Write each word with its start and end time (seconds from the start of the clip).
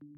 Kia 0.00 0.08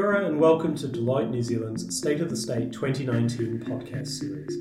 ora 0.00 0.26
and 0.26 0.38
welcome 0.38 0.76
to 0.76 0.86
Deloitte 0.86 1.30
New 1.30 1.42
Zealand's 1.42 1.96
State 1.96 2.20
of 2.20 2.30
the 2.30 2.36
State 2.36 2.72
2019 2.72 3.58
podcast 3.66 4.06
series. 4.06 4.56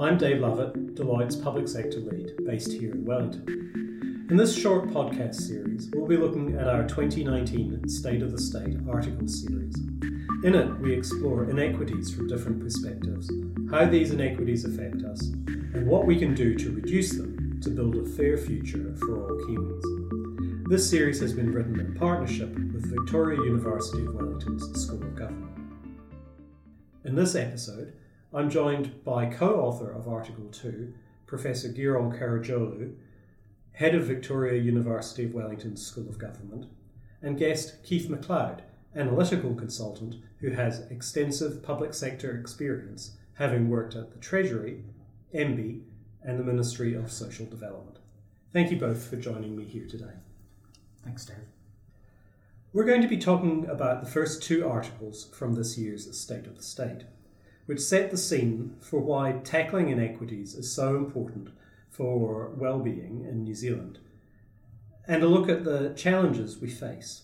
I'm 0.00 0.16
Dave 0.16 0.40
Lovett, 0.40 0.94
Deloitte's 0.94 1.36
public 1.36 1.68
sector 1.68 1.98
lead, 1.98 2.30
based 2.46 2.72
here 2.72 2.92
in 2.92 3.04
Wellington. 3.04 4.26
In 4.30 4.38
this 4.38 4.56
short 4.56 4.88
podcast 4.88 5.34
series, 5.34 5.90
we'll 5.92 6.06
be 6.06 6.16
looking 6.16 6.56
at 6.56 6.66
our 6.66 6.88
2019 6.88 7.86
State 7.86 8.22
of 8.22 8.32
the 8.32 8.40
State 8.40 8.78
article 8.90 9.28
series. 9.28 9.76
In 10.42 10.54
it, 10.54 10.78
we 10.78 10.94
explore 10.94 11.50
inequities 11.50 12.14
from 12.14 12.28
different 12.28 12.62
perspectives, 12.62 13.30
how 13.70 13.84
these 13.84 14.10
inequities 14.10 14.64
affect 14.64 15.02
us, 15.04 15.20
and 15.20 15.86
what 15.86 16.06
we 16.06 16.18
can 16.18 16.34
do 16.34 16.54
to 16.54 16.70
reduce 16.70 17.10
them 17.10 17.37
to 17.62 17.70
build 17.70 17.96
a 17.96 18.04
fair 18.04 18.36
future 18.36 18.94
for 19.00 19.24
all 19.24 19.36
Kiwis. 19.46 20.68
This 20.68 20.88
series 20.88 21.18
has 21.20 21.32
been 21.32 21.52
written 21.52 21.80
in 21.80 21.94
partnership 21.94 22.54
with 22.54 22.86
Victoria 22.86 23.42
University 23.42 24.04
of 24.04 24.14
Wellington's 24.14 24.80
School 24.80 25.02
of 25.02 25.16
Government. 25.16 25.56
In 27.04 27.16
this 27.16 27.34
episode, 27.34 27.94
I'm 28.32 28.48
joined 28.48 29.04
by 29.04 29.26
co 29.26 29.60
author 29.60 29.90
of 29.90 30.06
Article 30.06 30.48
2, 30.52 30.94
Professor 31.26 31.70
Girol 31.70 32.16
Karacaoglu, 32.16 32.94
head 33.72 33.94
of 33.94 34.04
Victoria 34.04 34.62
University 34.62 35.24
of 35.24 35.34
Wellington's 35.34 35.84
School 35.84 36.08
of 36.08 36.18
Government, 36.18 36.66
and 37.22 37.38
guest 37.38 37.82
Keith 37.82 38.08
McLeod, 38.08 38.60
analytical 38.94 39.54
consultant 39.54 40.14
who 40.40 40.50
has 40.50 40.86
extensive 40.90 41.62
public 41.64 41.92
sector 41.92 42.38
experience, 42.38 43.16
having 43.34 43.68
worked 43.68 43.96
at 43.96 44.12
the 44.12 44.18
Treasury, 44.18 44.84
MBIE, 45.34 45.80
and 46.22 46.38
the 46.38 46.44
Ministry 46.44 46.94
of 46.94 47.10
Social 47.10 47.46
Development. 47.46 47.98
Thank 48.52 48.70
you 48.70 48.78
both 48.78 49.08
for 49.08 49.16
joining 49.16 49.56
me 49.56 49.64
here 49.64 49.86
today. 49.86 50.14
Thanks, 51.04 51.24
Dave. 51.24 51.36
We're 52.72 52.84
going 52.84 53.02
to 53.02 53.08
be 53.08 53.18
talking 53.18 53.66
about 53.68 54.02
the 54.02 54.10
first 54.10 54.42
two 54.42 54.68
articles 54.68 55.28
from 55.32 55.54
this 55.54 55.78
year's 55.78 56.18
State 56.18 56.46
of 56.46 56.56
the 56.56 56.62
State, 56.62 57.04
which 57.66 57.80
set 57.80 58.10
the 58.10 58.16
scene 58.16 58.76
for 58.80 59.00
why 59.00 59.40
tackling 59.44 59.88
inequities 59.88 60.54
is 60.54 60.72
so 60.72 60.96
important 60.96 61.50
for 61.88 62.50
well-being 62.50 63.26
in 63.28 63.42
New 63.42 63.54
Zealand, 63.54 63.98
and 65.06 65.22
a 65.22 65.26
look 65.26 65.48
at 65.48 65.64
the 65.64 65.94
challenges 65.96 66.58
we 66.58 66.68
face. 66.68 67.22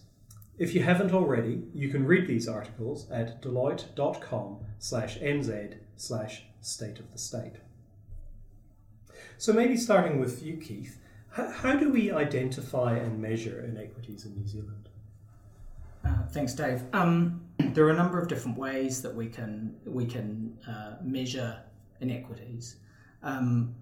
If 0.56 0.74
you 0.74 0.82
haven't 0.82 1.12
already, 1.12 1.64
you 1.74 1.88
can 1.88 2.06
read 2.06 2.26
these 2.26 2.48
articles 2.48 3.10
at 3.10 3.42
deloitte.com 3.42 4.58
slash 4.78 5.18
nz 5.18 5.74
slash 5.96 6.44
state 6.60 6.98
of 6.98 7.12
the 7.12 7.18
state. 7.18 7.56
So 9.38 9.52
maybe 9.52 9.76
starting 9.76 10.20
with 10.20 10.42
you, 10.42 10.56
Keith, 10.56 10.98
how 11.30 11.74
do 11.74 11.90
we 11.90 12.12
identify 12.12 12.96
and 12.96 13.20
measure 13.20 13.64
inequities 13.64 14.24
in 14.24 14.36
New 14.36 14.46
Zealand? 14.46 14.88
Uh, 16.04 16.26
thanks, 16.30 16.52
Dave. 16.52 16.82
Um, 16.92 17.40
there 17.58 17.84
are 17.86 17.90
a 17.90 17.96
number 17.96 18.20
of 18.20 18.28
different 18.28 18.56
ways 18.56 19.02
that 19.02 19.14
we 19.14 19.26
can 19.26 19.74
we 19.84 20.06
can 20.06 20.56
uh, 20.68 20.96
measure 21.02 21.58
inequities. 22.00 22.76
Um, 23.22 23.74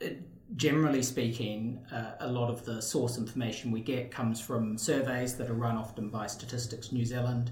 it, 0.00 0.22
generally 0.56 1.02
speaking, 1.02 1.84
uh, 1.92 2.12
a 2.20 2.28
lot 2.28 2.48
of 2.48 2.64
the 2.64 2.80
source 2.80 3.18
information 3.18 3.70
we 3.70 3.80
get 3.80 4.10
comes 4.10 4.40
from 4.40 4.78
surveys 4.78 5.36
that 5.36 5.50
are 5.50 5.54
run 5.54 5.76
often 5.76 6.08
by 6.08 6.26
Statistics 6.26 6.92
New 6.92 7.04
Zealand. 7.04 7.50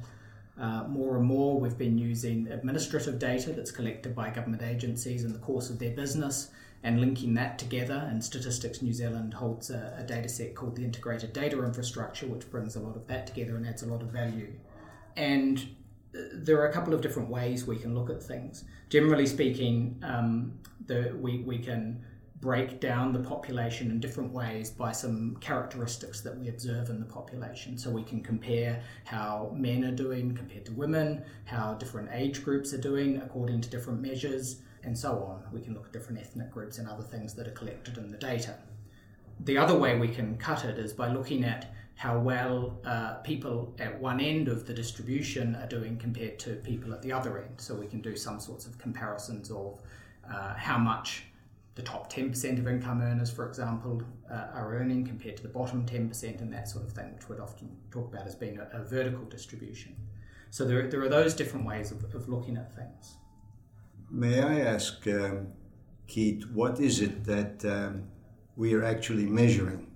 Uh, 0.60 0.84
more 0.84 1.16
and 1.16 1.24
more, 1.24 1.58
we've 1.58 1.78
been 1.78 1.98
using 1.98 2.46
administrative 2.48 3.18
data 3.18 3.52
that's 3.52 3.70
collected 3.70 4.14
by 4.14 4.30
government 4.30 4.62
agencies 4.62 5.24
in 5.24 5.32
the 5.32 5.38
course 5.38 5.70
of 5.70 5.78
their 5.78 5.92
business 5.92 6.50
and 6.82 7.00
linking 7.00 7.34
that 7.34 7.58
together. 7.58 8.06
And 8.10 8.22
Statistics 8.22 8.82
New 8.82 8.92
Zealand 8.92 9.34
holds 9.34 9.70
a, 9.70 9.96
a 9.98 10.02
data 10.02 10.28
set 10.28 10.54
called 10.54 10.76
the 10.76 10.84
Integrated 10.84 11.32
Data 11.32 11.62
Infrastructure, 11.64 12.26
which 12.26 12.50
brings 12.50 12.76
a 12.76 12.80
lot 12.80 12.96
of 12.96 13.06
that 13.06 13.26
together 13.26 13.56
and 13.56 13.66
adds 13.66 13.82
a 13.82 13.86
lot 13.86 14.02
of 14.02 14.08
value. 14.08 14.52
And 15.16 15.58
uh, 16.14 16.20
there 16.32 16.60
are 16.60 16.68
a 16.68 16.72
couple 16.72 16.94
of 16.94 17.00
different 17.00 17.28
ways 17.28 17.66
we 17.66 17.76
can 17.76 17.94
look 17.94 18.10
at 18.10 18.22
things. 18.22 18.64
Generally 18.88 19.26
speaking, 19.26 19.98
um, 20.02 20.58
the, 20.86 21.16
we, 21.20 21.38
we 21.38 21.58
can 21.58 22.04
break 22.42 22.80
down 22.80 23.12
the 23.12 23.20
population 23.20 23.88
in 23.92 24.00
different 24.00 24.32
ways 24.32 24.68
by 24.68 24.90
some 24.90 25.36
characteristics 25.40 26.22
that 26.22 26.36
we 26.36 26.48
observe 26.48 26.90
in 26.90 26.98
the 26.98 27.06
population. 27.06 27.78
So 27.78 27.88
we 27.88 28.02
can 28.02 28.20
compare 28.20 28.82
how 29.04 29.52
men 29.56 29.84
are 29.84 29.94
doing 29.94 30.34
compared 30.34 30.66
to 30.66 30.72
women, 30.72 31.22
how 31.44 31.74
different 31.74 32.08
age 32.12 32.42
groups 32.42 32.74
are 32.74 32.80
doing 32.80 33.18
according 33.18 33.60
to 33.60 33.70
different 33.70 34.00
measures, 34.00 34.56
and 34.84 34.96
so 34.96 35.12
on. 35.12 35.42
We 35.52 35.60
can 35.60 35.74
look 35.74 35.86
at 35.86 35.92
different 35.92 36.20
ethnic 36.20 36.50
groups 36.50 36.78
and 36.78 36.88
other 36.88 37.02
things 37.02 37.34
that 37.34 37.46
are 37.46 37.52
collected 37.52 37.98
in 37.98 38.10
the 38.10 38.18
data. 38.18 38.56
The 39.40 39.58
other 39.58 39.76
way 39.76 39.98
we 39.98 40.08
can 40.08 40.36
cut 40.36 40.64
it 40.64 40.78
is 40.78 40.92
by 40.92 41.08
looking 41.08 41.44
at 41.44 41.72
how 41.94 42.18
well 42.18 42.80
uh, 42.84 43.14
people 43.16 43.74
at 43.78 44.00
one 44.00 44.20
end 44.20 44.48
of 44.48 44.66
the 44.66 44.74
distribution 44.74 45.54
are 45.56 45.66
doing 45.66 45.96
compared 45.98 46.38
to 46.40 46.54
people 46.56 46.92
at 46.92 47.02
the 47.02 47.12
other 47.12 47.38
end. 47.38 47.54
So 47.60 47.74
we 47.74 47.86
can 47.86 48.00
do 48.00 48.16
some 48.16 48.40
sorts 48.40 48.66
of 48.66 48.78
comparisons 48.78 49.50
of 49.50 49.80
uh, 50.28 50.54
how 50.54 50.78
much 50.78 51.24
the 51.74 51.82
top 51.82 52.12
10% 52.12 52.58
of 52.58 52.68
income 52.68 53.00
earners, 53.00 53.30
for 53.30 53.48
example, 53.48 54.02
uh, 54.30 54.48
are 54.52 54.74
earning 54.74 55.06
compared 55.06 55.36
to 55.38 55.42
the 55.42 55.48
bottom 55.48 55.86
10% 55.86 56.40
and 56.40 56.52
that 56.52 56.68
sort 56.68 56.84
of 56.84 56.92
thing, 56.92 57.14
which 57.14 57.28
we'd 57.28 57.40
often 57.40 57.70
talk 57.90 58.12
about 58.12 58.26
as 58.26 58.34
being 58.34 58.58
a, 58.58 58.68
a 58.72 58.84
vertical 58.84 59.24
distribution. 59.24 59.96
So 60.50 60.66
there, 60.66 60.86
there 60.86 61.00
are 61.00 61.08
those 61.08 61.34
different 61.34 61.64
ways 61.64 61.90
of, 61.90 62.04
of 62.14 62.28
looking 62.28 62.58
at 62.58 62.74
things. 62.74 63.16
May 64.14 64.42
I 64.42 64.60
ask, 64.60 65.06
um, 65.06 65.48
Keith, 66.06 66.44
what 66.52 66.78
is 66.78 67.00
it 67.00 67.24
that 67.24 67.64
um, 67.64 68.02
we 68.56 68.74
are 68.74 68.84
actually 68.84 69.24
measuring? 69.24 69.90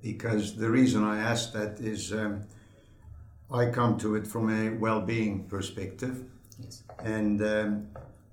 Because 0.00 0.54
the 0.54 0.70
reason 0.70 1.02
I 1.02 1.18
ask 1.18 1.52
that 1.52 1.80
is 1.80 2.12
um, 2.12 2.44
I 3.50 3.66
come 3.66 3.98
to 3.98 4.14
it 4.14 4.24
from 4.24 4.50
a 4.50 4.70
well 4.78 5.00
being 5.00 5.48
perspective. 5.48 6.26
Yes. 6.60 6.84
And 7.00 7.42
um, 7.42 7.88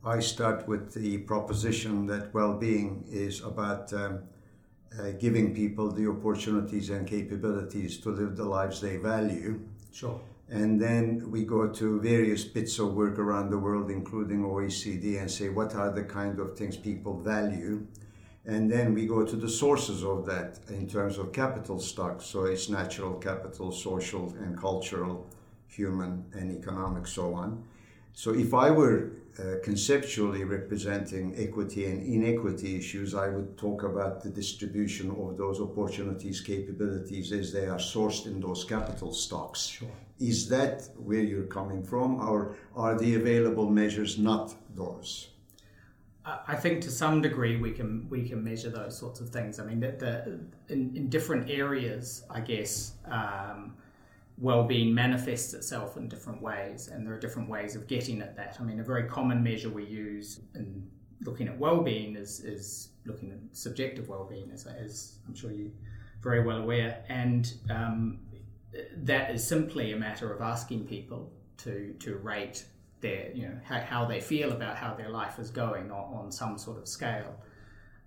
I 0.05 0.19
start 0.19 0.67
with 0.67 0.93
the 0.93 1.17
proposition 1.17 2.05
that 2.07 2.31
well 2.31 2.53
being 2.53 3.03
is 3.09 3.41
about 3.41 3.91
um, 3.91 4.19
uh, 4.99 5.11
giving 5.19 5.55
people 5.55 5.89
the 5.89 6.07
opportunities 6.07 6.91
and 6.91 7.07
capabilities 7.07 7.97
to 8.01 8.09
live 8.11 8.37
the 8.37 8.45
lives 8.45 8.79
they 8.81 8.97
value. 8.97 9.61
Sure. 9.91 10.21
And 10.53 10.79
then 10.79 11.31
we 11.31 11.45
go 11.45 11.67
to 11.67 11.99
various 11.99 12.43
bits 12.43 12.77
of 12.77 12.93
work 12.93 13.17
around 13.17 13.49
the 13.49 13.57
world, 13.57 13.89
including 13.89 14.43
OECD, 14.43 15.19
and 15.19 15.29
say 15.29 15.49
what 15.49 15.73
are 15.73 15.89
the 15.89 16.03
kind 16.03 16.39
of 16.39 16.55
things 16.55 16.77
people 16.77 17.19
value. 17.19 17.87
And 18.45 18.71
then 18.71 18.93
we 18.93 19.07
go 19.07 19.25
to 19.25 19.35
the 19.35 19.49
sources 19.49 20.03
of 20.03 20.27
that 20.27 20.59
in 20.69 20.87
terms 20.87 21.17
of 21.17 21.33
capital 21.33 21.79
stock. 21.79 22.21
So 22.21 22.45
it's 22.45 22.69
natural 22.69 23.15
capital, 23.15 23.71
social 23.71 24.31
and 24.43 24.55
cultural, 24.55 25.27
human 25.65 26.25
and 26.33 26.55
economic, 26.55 27.07
so 27.07 27.33
on. 27.33 27.63
So 28.13 28.35
if 28.35 28.53
I 28.53 28.69
were 28.69 29.09
uh, 29.39 29.55
conceptually 29.63 30.43
representing 30.43 31.33
equity 31.35 31.85
and 31.85 32.03
inequity 32.03 32.77
issues, 32.77 33.15
I 33.15 33.29
would 33.29 33.57
talk 33.57 33.81
about 33.81 34.21
the 34.21 34.29
distribution 34.29 35.09
of 35.09 35.35
those 35.35 35.59
opportunities, 35.59 36.41
capabilities 36.41 37.31
as 37.31 37.51
they 37.51 37.65
are 37.65 37.79
sourced 37.79 38.27
in 38.27 38.39
those 38.39 38.63
capital 38.63 39.11
stocks. 39.11 39.65
Sure. 39.65 39.89
Is 40.31 40.47
that 40.49 40.89
where 41.07 41.25
you're 41.31 41.51
coming 41.59 41.83
from, 41.83 42.09
or 42.29 42.55
are 42.75 42.97
the 42.97 43.15
available 43.15 43.69
measures 43.69 44.17
not 44.17 44.55
those? 44.75 45.29
I 46.25 46.55
think 46.55 46.81
to 46.83 46.89
some 46.89 47.21
degree 47.21 47.57
we 47.57 47.71
can 47.71 48.07
we 48.09 48.21
can 48.29 48.41
measure 48.41 48.69
those 48.69 48.97
sorts 48.97 49.19
of 49.19 49.27
things. 49.29 49.59
I 49.59 49.63
mean, 49.65 49.79
the, 49.81 49.91
the 50.03 50.73
in, 50.73 50.95
in 50.95 51.09
different 51.09 51.49
areas, 51.49 52.23
I 52.29 52.39
guess, 52.39 52.93
um, 53.19 53.75
well-being 54.37 54.93
manifests 54.93 55.53
itself 55.53 55.97
in 55.97 56.07
different 56.07 56.41
ways, 56.41 56.87
and 56.87 57.05
there 57.05 57.13
are 57.13 57.19
different 57.19 57.49
ways 57.49 57.75
of 57.75 57.87
getting 57.87 58.21
at 58.21 58.35
that. 58.37 58.57
I 58.59 58.63
mean, 58.63 58.79
a 58.79 58.83
very 58.93 59.05
common 59.17 59.43
measure 59.43 59.69
we 59.69 59.85
use 59.85 60.39
in 60.55 60.89
looking 61.25 61.49
at 61.49 61.57
well-being 61.59 62.15
is 62.15 62.39
is 62.39 62.89
looking 63.05 63.31
at 63.31 63.39
subjective 63.51 64.07
well-being, 64.07 64.49
as, 64.53 64.65
as 64.65 65.19
I'm 65.27 65.35
sure 65.35 65.51
you 65.51 65.65
are 65.65 66.21
very 66.21 66.41
well 66.47 66.59
aware, 66.65 67.03
and 67.09 67.53
um, 67.69 68.19
that 68.97 69.31
is 69.31 69.45
simply 69.45 69.91
a 69.91 69.97
matter 69.97 70.33
of 70.33 70.41
asking 70.41 70.85
people 70.85 71.31
to 71.57 71.93
to 71.99 72.15
rate 72.17 72.65
their 73.01 73.31
you 73.33 73.43
know 73.43 73.59
how, 73.63 73.79
how 73.79 74.05
they 74.05 74.19
feel 74.19 74.51
about 74.51 74.77
how 74.77 74.93
their 74.93 75.09
life 75.09 75.39
is 75.39 75.49
going 75.49 75.91
on, 75.91 76.13
on 76.13 76.31
some 76.31 76.57
sort 76.57 76.77
of 76.77 76.87
scale, 76.87 77.35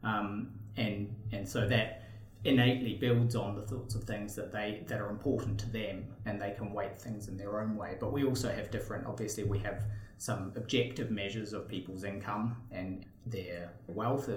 um, 0.02 0.50
and 0.76 1.14
and 1.32 1.48
so 1.48 1.66
that 1.68 2.02
innately 2.44 2.94
builds 2.94 3.34
on 3.34 3.56
the 3.56 3.66
sorts 3.66 3.94
of 3.94 4.04
things 4.04 4.34
that 4.34 4.52
they 4.52 4.84
that 4.86 5.00
are 5.00 5.10
important 5.10 5.58
to 5.58 5.68
them 5.70 6.06
and 6.26 6.40
they 6.40 6.52
can 6.52 6.72
weight 6.72 6.96
things 6.96 7.28
in 7.28 7.36
their 7.36 7.60
own 7.60 7.76
way. 7.76 7.96
But 7.98 8.12
we 8.12 8.24
also 8.24 8.50
have 8.50 8.70
different 8.70 9.06
obviously 9.06 9.44
we 9.44 9.58
have 9.60 9.84
some 10.18 10.52
objective 10.56 11.10
measures 11.10 11.52
of 11.52 11.68
people's 11.68 12.04
income 12.04 12.56
and 12.70 13.04
their 13.26 13.72
wealth 13.88 14.30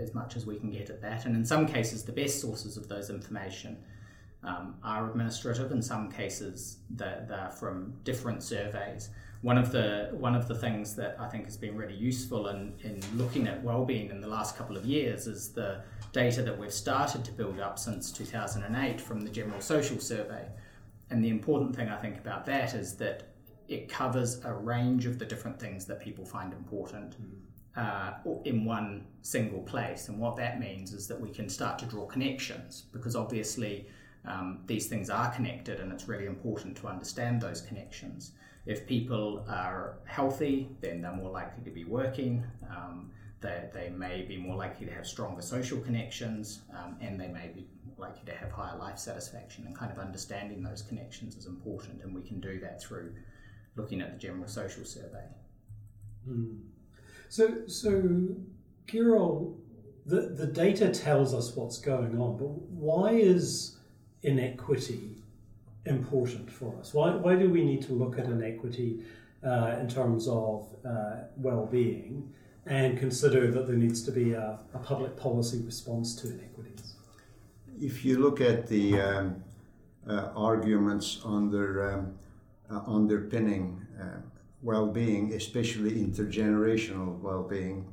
as 0.00 0.12
much 0.12 0.36
as 0.36 0.44
we 0.44 0.56
can 0.56 0.70
get 0.70 0.90
at 0.90 1.00
that. 1.02 1.26
And 1.26 1.36
in 1.36 1.44
some 1.44 1.66
cases 1.66 2.04
the 2.04 2.12
best 2.12 2.40
sources 2.40 2.76
of 2.76 2.88
those 2.88 3.10
information 3.10 3.76
um, 4.42 4.76
are 4.82 5.08
administrative. 5.08 5.70
In 5.72 5.82
some 5.82 6.10
cases, 6.10 6.78
they're, 6.90 7.24
they're, 7.28 7.50
from 7.50 7.94
different 8.04 8.42
surveys. 8.42 9.10
One 9.42 9.58
of 9.58 9.72
the 9.72 10.10
one 10.12 10.34
of 10.34 10.48
the 10.48 10.54
things 10.54 10.94
that 10.96 11.16
I 11.18 11.28
think 11.28 11.44
has 11.44 11.56
been 11.56 11.76
really 11.76 11.94
useful 11.94 12.48
in, 12.48 12.74
in 12.82 13.00
looking 13.16 13.48
at 13.48 13.62
well-being 13.62 14.10
in 14.10 14.20
the 14.20 14.28
last 14.28 14.56
couple 14.56 14.76
of 14.76 14.84
years 14.84 15.26
is 15.26 15.50
the 15.52 15.82
data 16.12 16.42
that 16.42 16.58
we've 16.58 16.72
started 16.72 17.24
to 17.24 17.32
build 17.32 17.58
up 17.60 17.78
since 17.78 18.12
2008 18.12 19.00
from 19.00 19.20
the 19.20 19.30
General 19.30 19.60
Social 19.60 19.98
Survey. 19.98 20.46
And 21.08 21.24
the 21.24 21.30
important 21.30 21.74
thing 21.74 21.88
I 21.88 21.96
think 21.96 22.18
about 22.18 22.44
that 22.46 22.74
is 22.74 22.96
that 22.96 23.28
it 23.68 23.88
covers 23.88 24.44
a 24.44 24.52
range 24.52 25.06
of 25.06 25.18
the 25.18 25.24
different 25.24 25.58
things 25.58 25.86
that 25.86 26.00
people 26.00 26.24
find 26.24 26.52
important. 26.52 27.16
Mm 27.22 27.40
uh, 27.76 28.12
in 28.44 28.64
one 28.64 29.06
single 29.22 29.60
place. 29.60 30.08
And 30.08 30.18
what 30.18 30.36
that 30.36 30.58
means 30.60 30.92
is 30.92 31.06
that 31.08 31.20
we 31.20 31.30
can 31.30 31.48
start 31.48 31.78
to 31.80 31.86
draw 31.86 32.06
connections 32.06 32.84
because 32.92 33.14
obviously 33.14 33.86
um, 34.24 34.60
these 34.66 34.86
things 34.86 35.10
are 35.10 35.30
connected 35.32 35.80
and 35.80 35.92
it's 35.92 36.08
really 36.08 36.26
important 36.26 36.76
to 36.78 36.88
understand 36.88 37.40
those 37.40 37.60
connections. 37.60 38.32
If 38.66 38.86
people 38.86 39.44
are 39.48 39.98
healthy, 40.04 40.68
then 40.80 41.00
they're 41.00 41.12
more 41.12 41.30
likely 41.30 41.64
to 41.64 41.70
be 41.70 41.84
working. 41.84 42.44
Um, 42.68 43.10
they, 43.40 43.70
they 43.72 43.88
may 43.88 44.22
be 44.22 44.36
more 44.36 44.56
likely 44.56 44.86
to 44.86 44.92
have 44.92 45.06
stronger 45.06 45.40
social 45.40 45.80
connections 45.80 46.60
um, 46.76 46.96
and 47.00 47.18
they 47.18 47.28
may 47.28 47.48
be 47.54 47.66
likely 48.00 48.24
to 48.26 48.38
have 48.38 48.50
higher 48.50 48.76
life 48.76 48.98
satisfaction. 48.98 49.66
And 49.66 49.76
kind 49.76 49.90
of 49.92 49.98
understanding 49.98 50.62
those 50.62 50.82
connections 50.82 51.36
is 51.36 51.46
important, 51.46 52.02
and 52.02 52.14
we 52.14 52.22
can 52.22 52.40
do 52.40 52.58
that 52.60 52.82
through 52.82 53.14
looking 53.76 54.00
at 54.00 54.12
the 54.12 54.18
general 54.18 54.48
social 54.48 54.84
survey. 54.84 55.24
Mm. 56.28 56.60
So, 57.28 57.66
so 57.66 58.02
Kiro, 58.86 59.56
the, 60.06 60.34
the 60.36 60.46
data 60.46 60.90
tells 60.90 61.32
us 61.32 61.54
what's 61.54 61.78
going 61.78 62.18
on, 62.18 62.36
but 62.36 62.48
why 62.48 63.12
is 63.12 63.78
inequity 64.22 65.16
important 65.86 66.50
for 66.50 66.74
us? 66.78 66.92
Why, 66.94 67.14
why 67.14 67.36
do 67.36 67.48
we 67.48 67.64
need 67.64 67.82
to 67.82 67.92
look 67.92 68.18
at 68.18 68.26
inequity 68.26 69.02
uh, 69.44 69.76
in 69.80 69.88
terms 69.88 70.28
of 70.28 70.66
uh, 70.84 71.16
well-being 71.36 72.32
and 72.66 72.98
consider 72.98 73.50
that 73.50 73.66
there 73.66 73.76
needs 73.76 74.02
to 74.02 74.12
be 74.12 74.32
a, 74.32 74.58
a, 74.74 74.78
public 74.78 75.16
policy 75.16 75.62
response 75.64 76.14
to 76.16 76.28
inequities? 76.28 76.94
If 77.80 78.04
you 78.04 78.18
look 78.18 78.40
at 78.40 78.66
the 78.66 79.00
um, 79.00 79.44
uh, 80.06 80.28
arguments 80.36 81.20
under 81.24 81.92
um, 81.92 82.18
uh, 82.70 82.82
underpinning 82.86 83.86
uh, 84.00 84.20
well-being, 84.62 85.32
especially 85.32 85.92
intergenerational 85.92 87.18
well-being 87.20 87.86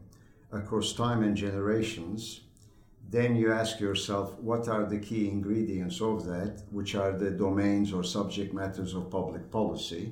across 0.52 0.94
time 0.94 1.24
and 1.24 1.36
generations, 1.36 2.42
then 3.10 3.36
you 3.36 3.52
ask 3.54 3.80
yourself 3.80 4.38
what 4.40 4.68
are 4.68 4.86
the 4.86 5.00
key 5.00 5.30
ingredients 5.30 6.02
of 6.02 6.26
that, 6.26 6.64
which 6.72 6.96
are 6.96 7.14
the 7.14 7.32
domains 7.32 7.94
or 7.94 8.04
subject 8.04 8.54
matters 8.54 8.94
of 8.94 9.10
public 9.10 9.50
policy. 9.50 10.12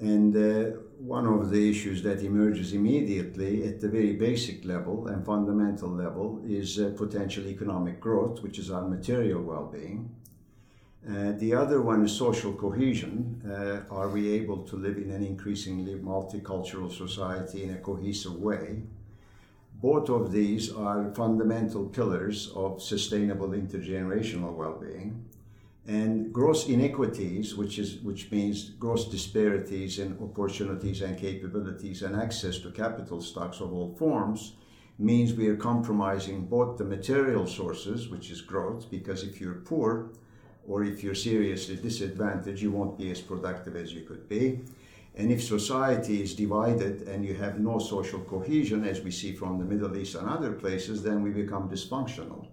And 0.00 0.34
uh, 0.34 0.76
one 0.98 1.26
of 1.26 1.50
the 1.50 1.70
issues 1.70 2.02
that 2.02 2.22
emerges 2.22 2.72
immediately 2.72 3.68
at 3.68 3.80
the 3.80 3.88
very 3.88 4.14
basic 4.14 4.64
level 4.64 5.06
and 5.08 5.24
fundamental 5.24 5.90
level 5.90 6.40
is 6.46 6.80
uh, 6.80 6.92
potential 6.96 7.46
economic 7.46 8.00
growth, 8.00 8.42
which 8.42 8.58
is 8.58 8.70
our 8.70 8.88
material 8.88 9.42
well 9.42 9.66
being. 9.66 10.10
Uh, 11.08 11.32
the 11.32 11.52
other 11.52 11.82
one 11.82 12.04
is 12.04 12.12
social 12.12 12.52
cohesion. 12.52 13.42
Uh, 13.44 13.94
are 13.94 14.08
we 14.08 14.32
able 14.32 14.62
to 14.62 14.76
live 14.76 14.96
in 14.96 15.10
an 15.10 15.22
increasingly 15.24 15.96
multicultural 15.96 16.90
society 16.90 17.64
in 17.64 17.70
a 17.70 17.78
cohesive 17.78 18.36
way? 18.36 18.82
Both 19.82 20.08
of 20.10 20.30
these 20.30 20.72
are 20.72 21.12
fundamental 21.12 21.86
pillars 21.86 22.52
of 22.54 22.80
sustainable 22.80 23.48
intergenerational 23.48 24.54
well-being. 24.54 25.24
And 25.88 26.32
gross 26.32 26.68
inequities, 26.68 27.56
which 27.56 27.80
is 27.80 27.96
which 27.96 28.30
means 28.30 28.70
gross 28.78 29.04
disparities 29.06 29.98
in 29.98 30.16
opportunities 30.22 31.02
and 31.02 31.18
capabilities 31.18 32.02
and 32.02 32.14
access 32.14 32.58
to 32.60 32.70
capital 32.70 33.20
stocks 33.20 33.58
of 33.60 33.72
all 33.72 33.92
forms, 33.98 34.52
means 35.00 35.34
we 35.34 35.48
are 35.48 35.56
compromising 35.56 36.46
both 36.46 36.78
the 36.78 36.84
material 36.84 37.48
sources, 37.48 38.08
which 38.08 38.30
is 38.30 38.40
growth, 38.40 38.88
because 38.88 39.24
if 39.24 39.40
you're 39.40 39.62
poor, 39.64 40.10
or 40.68 40.84
if 40.84 41.02
you're 41.02 41.16
seriously 41.16 41.74
disadvantaged, 41.74 42.62
you 42.62 42.70
won't 42.70 42.96
be 42.96 43.10
as 43.10 43.20
productive 43.20 43.74
as 43.74 43.92
you 43.92 44.02
could 44.02 44.28
be. 44.28 44.60
And 45.14 45.30
if 45.30 45.42
society 45.42 46.22
is 46.22 46.34
divided 46.34 47.02
and 47.02 47.24
you 47.24 47.34
have 47.34 47.60
no 47.60 47.78
social 47.78 48.20
cohesion, 48.20 48.84
as 48.84 49.02
we 49.02 49.10
see 49.10 49.32
from 49.32 49.58
the 49.58 49.64
Middle 49.64 49.96
East 49.96 50.14
and 50.14 50.28
other 50.28 50.52
places, 50.52 51.02
then 51.02 51.22
we 51.22 51.30
become 51.30 51.68
dysfunctional. 51.68 52.46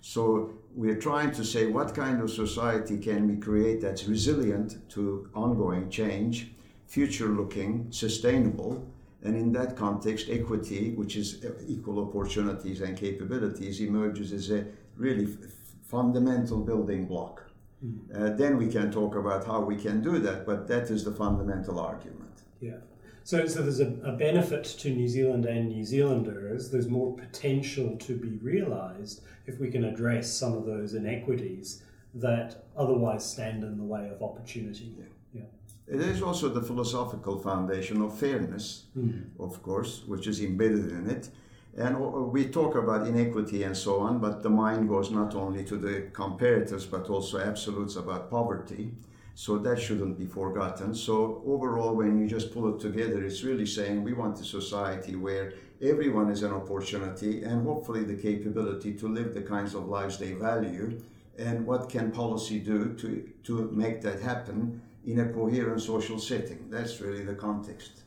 So 0.00 0.52
we're 0.74 1.00
trying 1.00 1.32
to 1.32 1.44
say 1.44 1.66
what 1.66 1.94
kind 1.94 2.22
of 2.22 2.30
society 2.30 2.98
can 2.98 3.28
we 3.28 3.36
create 3.36 3.80
that's 3.80 4.06
resilient 4.06 4.88
to 4.90 5.28
ongoing 5.34 5.90
change, 5.90 6.52
future 6.86 7.28
looking, 7.28 7.88
sustainable, 7.90 8.86
and 9.22 9.36
in 9.36 9.52
that 9.52 9.76
context, 9.76 10.28
equity, 10.30 10.92
which 10.92 11.16
is 11.16 11.44
equal 11.66 11.98
opportunities 12.06 12.80
and 12.80 12.96
capabilities, 12.96 13.80
emerges 13.80 14.32
as 14.32 14.50
a 14.50 14.66
really 14.96 15.24
f- 15.24 15.50
fundamental 15.82 16.60
building 16.60 17.06
block. 17.06 17.45
Uh, 17.82 18.30
then 18.30 18.56
we 18.56 18.68
can 18.68 18.90
talk 18.90 19.14
about 19.14 19.46
how 19.46 19.60
we 19.60 19.76
can 19.76 20.02
do 20.02 20.18
that, 20.18 20.46
but 20.46 20.66
that 20.66 20.90
is 20.90 21.04
the 21.04 21.12
fundamental 21.12 21.78
argument. 21.78 22.42
Yeah. 22.60 22.78
So, 23.22 23.46
so 23.46 23.62
there's 23.62 23.80
a, 23.80 23.92
a 24.04 24.12
benefit 24.12 24.64
to 24.64 24.90
New 24.90 25.08
Zealand 25.08 25.46
and 25.46 25.68
New 25.68 25.84
Zealanders. 25.84 26.70
There's 26.70 26.88
more 26.88 27.14
potential 27.16 27.96
to 27.98 28.16
be 28.16 28.38
realised 28.38 29.22
if 29.46 29.58
we 29.58 29.70
can 29.70 29.84
address 29.84 30.32
some 30.32 30.52
of 30.52 30.64
those 30.64 30.94
inequities 30.94 31.82
that 32.14 32.64
otherwise 32.76 33.28
stand 33.30 33.62
in 33.62 33.76
the 33.76 33.84
way 33.84 34.08
of 34.08 34.22
opportunity. 34.22 34.94
Yeah. 34.98 35.40
yeah. 35.40 35.94
It 35.94 36.00
is 36.00 36.22
also 36.22 36.48
the 36.48 36.62
philosophical 36.62 37.38
foundation 37.38 38.00
of 38.00 38.18
fairness, 38.18 38.84
mm. 38.96 39.24
of 39.38 39.62
course, 39.62 40.04
which 40.06 40.26
is 40.26 40.40
embedded 40.40 40.90
in 40.90 41.10
it. 41.10 41.28
And 41.76 41.98
we 42.32 42.46
talk 42.46 42.74
about 42.74 43.06
inequity 43.06 43.62
and 43.64 43.76
so 43.76 44.00
on, 44.00 44.18
but 44.18 44.42
the 44.42 44.48
mind 44.48 44.88
goes 44.88 45.10
not 45.10 45.34
only 45.34 45.62
to 45.64 45.76
the 45.76 46.08
comparators, 46.12 46.90
but 46.90 47.10
also 47.10 47.38
absolutes 47.38 47.96
about 47.96 48.30
poverty. 48.30 48.94
So 49.34 49.58
that 49.58 49.78
shouldn't 49.78 50.18
be 50.18 50.24
forgotten. 50.24 50.94
So 50.94 51.42
overall, 51.46 51.94
when 51.94 52.18
you 52.18 52.26
just 52.26 52.54
pull 52.54 52.74
it 52.74 52.80
together, 52.80 53.22
it's 53.22 53.42
really 53.42 53.66
saying 53.66 54.02
we 54.02 54.14
want 54.14 54.40
a 54.40 54.44
society 54.44 55.14
where 55.16 55.52
everyone 55.82 56.30
is 56.30 56.42
an 56.42 56.54
opportunity 56.54 57.42
and 57.42 57.66
hopefully 57.66 58.04
the 58.04 58.14
capability 58.14 58.94
to 58.94 59.08
live 59.08 59.34
the 59.34 59.42
kinds 59.42 59.74
of 59.74 59.88
lives 59.88 60.16
they 60.16 60.32
value. 60.32 60.98
And 61.38 61.66
what 61.66 61.90
can 61.90 62.10
policy 62.10 62.58
do 62.58 62.94
to, 62.94 63.30
to 63.44 63.70
make 63.70 64.00
that 64.00 64.22
happen 64.22 64.80
in 65.04 65.20
a 65.20 65.28
coherent 65.28 65.82
social 65.82 66.18
setting? 66.18 66.70
That's 66.70 67.02
really 67.02 67.22
the 67.22 67.34
context. 67.34 68.05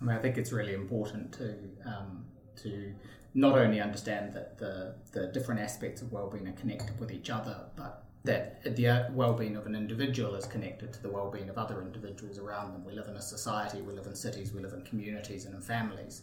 I 0.00 0.04
mean, 0.04 0.16
I 0.16 0.20
think 0.20 0.36
it's 0.38 0.52
really 0.52 0.74
important 0.74 1.32
to 1.32 1.54
um, 1.84 2.24
to 2.62 2.92
not 3.34 3.58
only 3.58 3.80
understand 3.80 4.34
that 4.34 4.58
the 4.58 4.94
the 5.12 5.28
different 5.28 5.60
aspects 5.60 6.02
of 6.02 6.12
well-being 6.12 6.48
are 6.48 6.52
connected 6.52 6.98
with 7.00 7.10
each 7.10 7.30
other, 7.30 7.56
but 7.76 8.04
that 8.24 8.76
the 8.76 8.88
uh, 8.88 9.04
well-being 9.12 9.56
of 9.56 9.66
an 9.66 9.74
individual 9.74 10.34
is 10.34 10.46
connected 10.46 10.92
to 10.92 11.02
the 11.02 11.08
well-being 11.08 11.48
of 11.48 11.56
other 11.56 11.80
individuals 11.80 12.38
around 12.38 12.72
them. 12.72 12.84
We 12.84 12.92
live 12.92 13.08
in 13.08 13.16
a 13.16 13.22
society, 13.22 13.80
we 13.80 13.94
live 13.94 14.06
in 14.06 14.14
cities, 14.14 14.52
we 14.52 14.60
live 14.60 14.72
in 14.72 14.82
communities 14.82 15.46
and 15.46 15.54
in 15.54 15.60
families. 15.60 16.22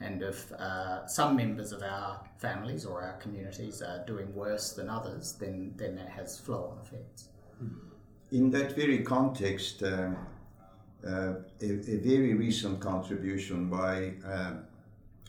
And 0.00 0.22
if 0.22 0.52
uh, 0.52 1.06
some 1.06 1.34
members 1.36 1.72
of 1.72 1.82
our 1.82 2.20
families 2.36 2.84
or 2.84 3.02
our 3.02 3.14
communities 3.14 3.82
are 3.82 4.04
doing 4.06 4.32
worse 4.34 4.72
than 4.72 4.88
others, 4.88 5.32
then, 5.40 5.74
then 5.76 5.96
that 5.96 6.10
has 6.10 6.38
flow-on 6.38 6.78
effects. 6.84 7.30
In 8.30 8.50
that 8.50 8.76
very 8.76 8.98
context, 8.98 9.82
uh, 9.82 10.10
a, 11.04 11.36
a, 11.60 11.96
very 11.96 12.34
recent 12.34 12.80
contribution 12.80 13.68
by 13.68 14.14
uh, 14.26 14.52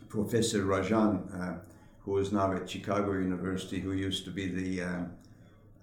Professor 0.07 0.63
Rajan, 0.65 1.15
uh, 1.39 1.59
who 2.01 2.17
is 2.17 2.31
now 2.31 2.51
at 2.53 2.69
Chicago 2.69 3.13
University, 3.13 3.79
who 3.79 3.93
used 3.93 4.25
to 4.25 4.31
be 4.31 4.47
the 4.47 4.81
um, 4.81 5.11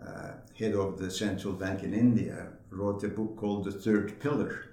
uh, 0.04 0.32
head 0.58 0.74
of 0.74 0.98
the 0.98 1.10
central 1.10 1.52
bank 1.52 1.82
in 1.82 1.94
India, 1.94 2.48
wrote 2.70 3.04
a 3.04 3.08
book 3.08 3.36
called 3.36 3.64
The 3.64 3.72
Third 3.72 4.18
Pillar. 4.20 4.66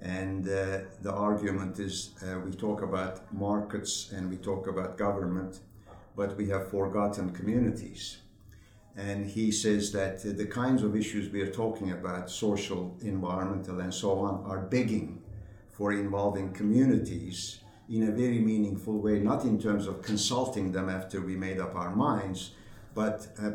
And 0.00 0.46
uh, 0.46 0.80
the 1.00 1.12
argument 1.12 1.78
is 1.78 2.10
uh, 2.22 2.38
we 2.40 2.52
talk 2.52 2.82
about 2.82 3.32
markets 3.32 4.12
and 4.12 4.28
we 4.28 4.36
talk 4.36 4.66
about 4.66 4.98
government, 4.98 5.60
but 6.16 6.36
we 6.36 6.48
have 6.50 6.70
forgotten 6.70 7.30
communities. 7.30 8.18
And 8.96 9.26
he 9.26 9.50
says 9.50 9.90
that 9.92 10.22
the 10.22 10.46
kinds 10.46 10.82
of 10.82 10.94
issues 10.94 11.32
we 11.32 11.42
are 11.42 11.50
talking 11.50 11.90
about, 11.90 12.30
social, 12.30 12.96
environmental, 13.00 13.80
and 13.80 13.92
so 13.92 14.18
on, 14.20 14.44
are 14.46 14.60
begging 14.60 15.20
for 15.70 15.92
involving 15.92 16.52
communities 16.52 17.58
in 17.88 18.04
a 18.08 18.12
very 18.12 18.38
meaningful 18.38 18.98
way, 18.98 19.18
not 19.18 19.44
in 19.44 19.60
terms 19.60 19.86
of 19.86 20.00
consulting 20.00 20.72
them 20.72 20.88
after 20.88 21.20
we 21.20 21.34
made 21.34 21.60
up 21.60 21.74
our 21.74 21.94
minds, 21.94 22.52
but 22.94 23.26
uh, 23.42 23.50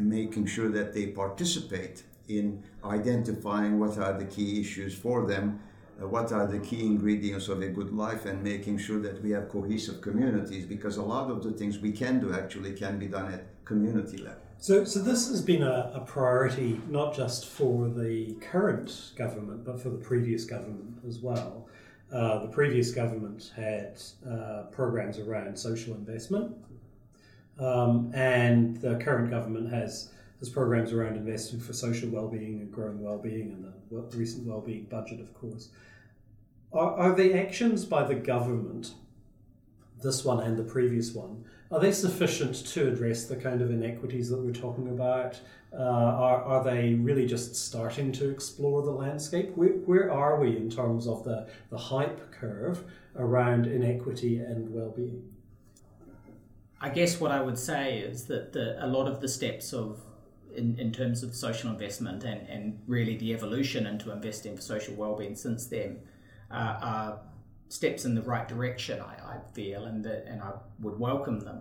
making 0.00 0.46
sure 0.46 0.70
that 0.70 0.94
they 0.94 1.08
participate 1.08 2.02
in 2.28 2.62
identifying 2.84 3.78
what 3.78 3.98
are 3.98 4.18
the 4.18 4.24
key 4.24 4.60
issues 4.60 4.94
for 4.94 5.26
them, 5.26 5.60
uh, 6.00 6.08
what 6.08 6.32
are 6.32 6.46
the 6.46 6.58
key 6.58 6.86
ingredients 6.86 7.48
of 7.48 7.60
a 7.60 7.68
good 7.68 7.92
life, 7.92 8.24
and 8.24 8.42
making 8.42 8.78
sure 8.78 9.00
that 9.00 9.22
we 9.22 9.30
have 9.30 9.48
cohesive 9.50 10.00
communities 10.00 10.64
because 10.64 10.96
a 10.96 11.02
lot 11.02 11.30
of 11.30 11.42
the 11.42 11.52
things 11.52 11.78
we 11.78 11.92
can 11.92 12.18
do 12.18 12.32
actually 12.32 12.72
can 12.72 12.98
be 12.98 13.06
done 13.06 13.30
at 13.32 13.44
community 13.64 14.16
level. 14.16 14.40
So, 14.62 14.84
so 14.84 15.00
this 15.00 15.28
has 15.28 15.42
been 15.42 15.64
a, 15.64 15.90
a, 15.92 16.00
priority 16.06 16.80
not 16.88 17.16
just 17.16 17.46
for 17.46 17.88
the 17.88 18.34
current 18.34 19.10
government, 19.16 19.64
but 19.64 19.82
for 19.82 19.90
the 19.90 19.98
previous 19.98 20.44
government 20.44 20.98
as 21.04 21.18
well. 21.18 21.66
Uh, 22.12 22.42
the 22.42 22.46
previous 22.46 22.92
government 22.92 23.50
had 23.56 24.00
uh, 24.24 24.66
programs 24.70 25.18
around 25.18 25.58
social 25.58 25.96
investment, 25.96 26.54
um, 27.58 28.12
and 28.14 28.76
the 28.76 28.94
current 29.00 29.30
government 29.30 29.68
has 29.68 30.10
has 30.38 30.48
programs 30.48 30.92
around 30.92 31.16
investing 31.16 31.58
for 31.58 31.72
social 31.72 32.08
well-being 32.10 32.60
and 32.60 32.70
growing 32.70 33.02
well-being, 33.02 33.50
and 33.50 33.64
the 33.90 34.16
recent 34.16 34.46
well-being 34.46 34.84
budget, 34.84 35.18
of 35.18 35.34
course. 35.34 35.70
Are, 36.72 36.96
are 36.98 37.16
the 37.16 37.34
actions 37.34 37.84
by 37.84 38.04
the 38.04 38.14
government, 38.14 38.94
this 40.04 40.24
one 40.24 40.38
and 40.38 40.56
the 40.56 40.62
previous 40.62 41.12
one, 41.12 41.46
are 41.72 41.80
they 41.80 41.92
sufficient 41.92 42.54
to 42.66 42.88
address 42.88 43.24
the 43.24 43.36
kind 43.36 43.62
of 43.62 43.70
inequities 43.70 44.28
that 44.28 44.38
we're 44.38 44.52
talking 44.52 44.88
about? 44.88 45.40
Uh, 45.72 45.82
are, 45.82 46.42
are 46.42 46.64
they 46.64 46.94
really 46.94 47.26
just 47.26 47.56
starting 47.56 48.12
to 48.12 48.28
explore 48.28 48.82
the 48.82 48.90
landscape? 48.90 49.52
Where, 49.56 49.70
where 49.70 50.12
are 50.12 50.38
we 50.38 50.54
in 50.54 50.68
terms 50.68 51.06
of 51.06 51.24
the, 51.24 51.48
the 51.70 51.78
hype 51.78 52.30
curve 52.30 52.84
around 53.16 53.66
inequity 53.66 54.38
and 54.38 54.72
well 54.72 54.90
being? 54.90 55.22
I 56.78 56.90
guess 56.90 57.18
what 57.18 57.30
I 57.30 57.40
would 57.40 57.58
say 57.58 58.00
is 58.00 58.26
that 58.26 58.52
the, 58.52 58.84
a 58.84 58.86
lot 58.86 59.08
of 59.08 59.20
the 59.22 59.28
steps 59.28 59.72
of 59.72 60.00
in, 60.54 60.78
in 60.78 60.92
terms 60.92 61.22
of 61.22 61.34
social 61.34 61.70
investment 61.70 62.24
and, 62.24 62.46
and 62.48 62.78
really 62.86 63.16
the 63.16 63.32
evolution 63.32 63.86
into 63.86 64.10
investing 64.10 64.56
for 64.56 64.60
social 64.60 64.94
well-being 64.94 65.34
since 65.34 65.66
then 65.66 66.00
uh, 66.50 66.76
are 66.82 67.20
steps 67.72 68.04
in 68.04 68.14
the 68.14 68.20
right 68.22 68.46
direction. 68.46 69.00
I, 69.00 69.14
I 69.34 69.36
feel, 69.54 69.86
and 69.86 70.04
that, 70.04 70.26
and 70.26 70.42
I 70.42 70.52
would 70.80 70.98
welcome 70.98 71.40
them. 71.40 71.60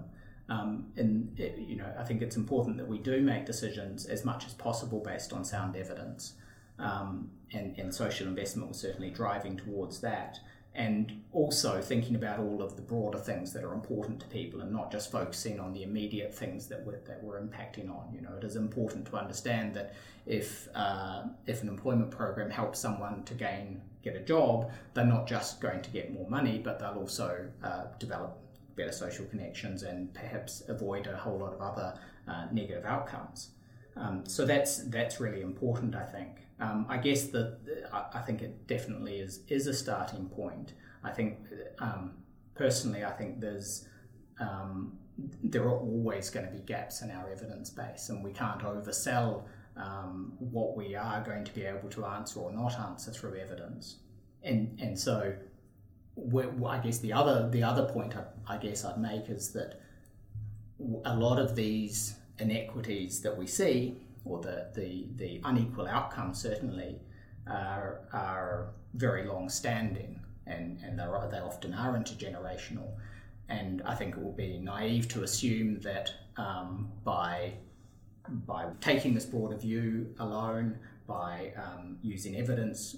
Um, 0.49 0.87
and 0.97 1.39
it, 1.39 1.57
you 1.57 1.77
know, 1.77 1.89
I 1.97 2.03
think 2.03 2.21
it's 2.21 2.35
important 2.35 2.75
that 2.77 2.87
we 2.87 2.99
do 2.99 3.21
make 3.21 3.45
decisions 3.45 4.05
as 4.05 4.25
much 4.25 4.45
as 4.45 4.53
possible 4.53 4.99
based 4.99 5.31
on 5.31 5.45
sound 5.45 5.77
evidence. 5.77 6.33
Um, 6.77 7.29
and, 7.53 7.77
and 7.77 7.95
social 7.95 8.27
investment 8.27 8.67
was 8.67 8.77
certainly 8.77 9.09
driving 9.09 9.55
towards 9.55 10.01
that. 10.01 10.39
And 10.75 11.21
also 11.31 11.81
thinking 11.81 12.15
about 12.15 12.39
all 12.39 12.61
of 12.61 12.75
the 12.75 12.81
broader 12.81 13.17
things 13.17 13.53
that 13.53 13.63
are 13.63 13.73
important 13.73 14.19
to 14.21 14.27
people 14.27 14.61
and 14.61 14.71
not 14.71 14.91
just 14.91 15.11
focusing 15.11 15.59
on 15.59 15.73
the 15.73 15.83
immediate 15.83 16.33
things 16.33 16.67
that 16.67 16.85
we're, 16.85 16.99
that 17.07 17.23
we're 17.23 17.41
impacting 17.41 17.89
on. 17.89 18.13
You 18.13 18.21
know, 18.21 18.35
it 18.37 18.43
is 18.43 18.55
important 18.57 19.05
to 19.07 19.15
understand 19.17 19.73
that 19.75 19.93
if, 20.25 20.67
uh, 20.75 21.23
if 21.45 21.61
an 21.61 21.69
employment 21.69 22.11
program 22.11 22.49
helps 22.49 22.79
someone 22.79 23.23
to 23.23 23.33
gain 23.33 23.81
get 24.03 24.15
a 24.15 24.19
job, 24.19 24.71
they're 24.93 25.05
not 25.05 25.27
just 25.27 25.61
going 25.61 25.81
to 25.81 25.89
get 25.89 26.13
more 26.13 26.29
money, 26.29 26.59
but 26.63 26.79
they'll 26.79 26.99
also 26.99 27.47
uh, 27.63 27.83
develop 27.99 28.37
better 28.75 28.91
social 28.91 29.25
connections 29.25 29.83
and 29.83 30.13
perhaps 30.13 30.63
avoid 30.67 31.07
a 31.07 31.15
whole 31.15 31.37
lot 31.37 31.53
of 31.53 31.61
other 31.61 31.93
uh, 32.27 32.45
negative 32.51 32.85
outcomes. 32.85 33.51
Um, 33.95 34.23
so 34.25 34.45
that's 34.45 34.85
that's 34.85 35.19
really 35.19 35.41
important, 35.41 35.95
I 35.95 36.05
think. 36.05 36.47
Um, 36.59 36.85
I 36.87 36.97
guess 36.97 37.23
that 37.27 37.57
I, 37.91 38.19
think 38.19 38.41
it 38.41 38.67
definitely 38.67 39.17
is 39.17 39.41
is 39.47 39.67
a 39.67 39.73
starting 39.73 40.29
point. 40.29 40.73
I 41.03 41.11
think 41.11 41.39
um, 41.79 42.13
personally, 42.55 43.03
I 43.03 43.11
think 43.11 43.41
there's 43.41 43.87
um, 44.39 44.97
there 45.43 45.63
are 45.63 45.77
always 45.79 46.29
going 46.29 46.45
to 46.45 46.51
be 46.51 46.59
gaps 46.59 47.01
in 47.01 47.11
our 47.11 47.29
evidence 47.29 47.69
base, 47.69 48.09
and 48.09 48.23
we 48.23 48.31
can't 48.31 48.61
oversell 48.61 49.43
um, 49.77 50.33
what 50.39 50.75
we 50.75 50.95
are 50.95 51.21
going 51.23 51.43
to 51.43 51.53
be 51.53 51.63
able 51.63 51.89
to 51.89 52.05
answer 52.05 52.39
or 52.39 52.51
not 52.51 52.79
answer 52.79 53.11
through 53.11 53.35
evidence. 53.35 53.97
And, 54.43 54.79
and 54.79 54.97
so, 54.99 55.33
I 56.65 56.77
guess 56.79 56.99
the 56.99 57.13
other, 57.13 57.49
the 57.49 57.63
other 57.63 57.85
point 57.85 58.15
I, 58.15 58.55
I 58.55 58.57
guess 58.57 58.83
I'd 58.85 58.97
make 58.97 59.29
is 59.29 59.53
that 59.53 59.81
a 61.05 61.15
lot 61.15 61.39
of 61.39 61.55
these 61.55 62.15
inequities 62.39 63.21
that 63.21 63.37
we 63.37 63.47
see, 63.47 63.97
or 64.25 64.41
the, 64.41 64.67
the, 64.73 65.07
the 65.15 65.41
unequal 65.43 65.87
outcomes 65.87 66.41
certainly, 66.41 66.99
are, 67.47 68.01
are 68.13 68.71
very 68.93 69.25
long 69.25 69.49
standing 69.49 70.19
and, 70.47 70.79
and 70.83 70.99
they 70.99 71.03
often 71.03 71.73
are 71.73 71.97
intergenerational. 71.97 72.89
And 73.49 73.81
I 73.85 73.95
think 73.95 74.15
it 74.15 74.23
will 74.23 74.31
be 74.31 74.57
naive 74.57 75.07
to 75.09 75.23
assume 75.23 75.79
that 75.81 76.13
um, 76.37 76.91
by 77.03 77.53
by 78.45 78.67
taking 78.79 79.13
this 79.13 79.25
broader 79.25 79.57
view 79.57 80.13
alone, 80.19 80.79
by 81.07 81.53
um, 81.57 81.97
using 82.01 82.35
evidence 82.37 82.97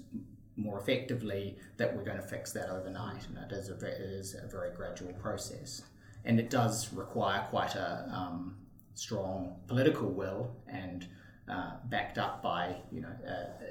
more 0.56 0.80
effectively, 0.80 1.58
that 1.78 1.96
we're 1.96 2.04
going 2.04 2.18
to 2.18 2.28
fix 2.28 2.52
that 2.52 2.70
overnight. 2.70 3.26
And 3.28 3.52
it 3.52 3.56
is 3.56 3.70
a, 3.70 3.74
it 3.74 4.02
is 4.02 4.36
a 4.36 4.48
very 4.48 4.72
gradual 4.76 5.14
process. 5.14 5.84
And 6.26 6.40
it 6.40 6.50
does 6.50 6.94
require 6.94 7.46
quite 7.50 7.76
a 7.76 8.08
um, 8.14 8.56
strong 8.94 9.56
political 9.68 10.10
will 10.10 10.56
and 10.68 11.08
uh, 11.50 11.72
backed 11.86 12.18
up 12.18 12.42
by 12.42 12.76
you 12.92 13.02
know 13.02 13.12
uh, 13.28 13.66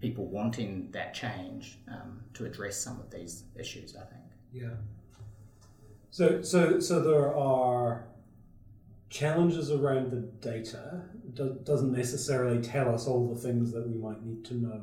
people 0.00 0.26
wanting 0.26 0.90
that 0.92 1.14
change 1.14 1.78
um, 1.88 2.20
to 2.34 2.46
address 2.46 2.76
some 2.76 2.98
of 3.00 3.10
these 3.10 3.44
issues. 3.58 3.96
I 3.96 4.04
think. 4.04 4.24
Yeah. 4.52 4.76
So 6.10 6.42
so 6.42 6.80
so 6.80 7.00
there 7.02 7.36
are 7.36 8.06
challenges 9.10 9.70
around 9.70 10.10
the 10.10 10.20
data 10.46 11.02
do- 11.34 11.58
doesn't 11.64 11.92
necessarily 11.92 12.60
tell 12.60 12.94
us 12.94 13.06
all 13.06 13.32
the 13.32 13.40
things 13.40 13.72
that 13.72 13.86
we 13.88 13.94
might 13.94 14.24
need 14.24 14.44
to 14.46 14.54
know. 14.54 14.82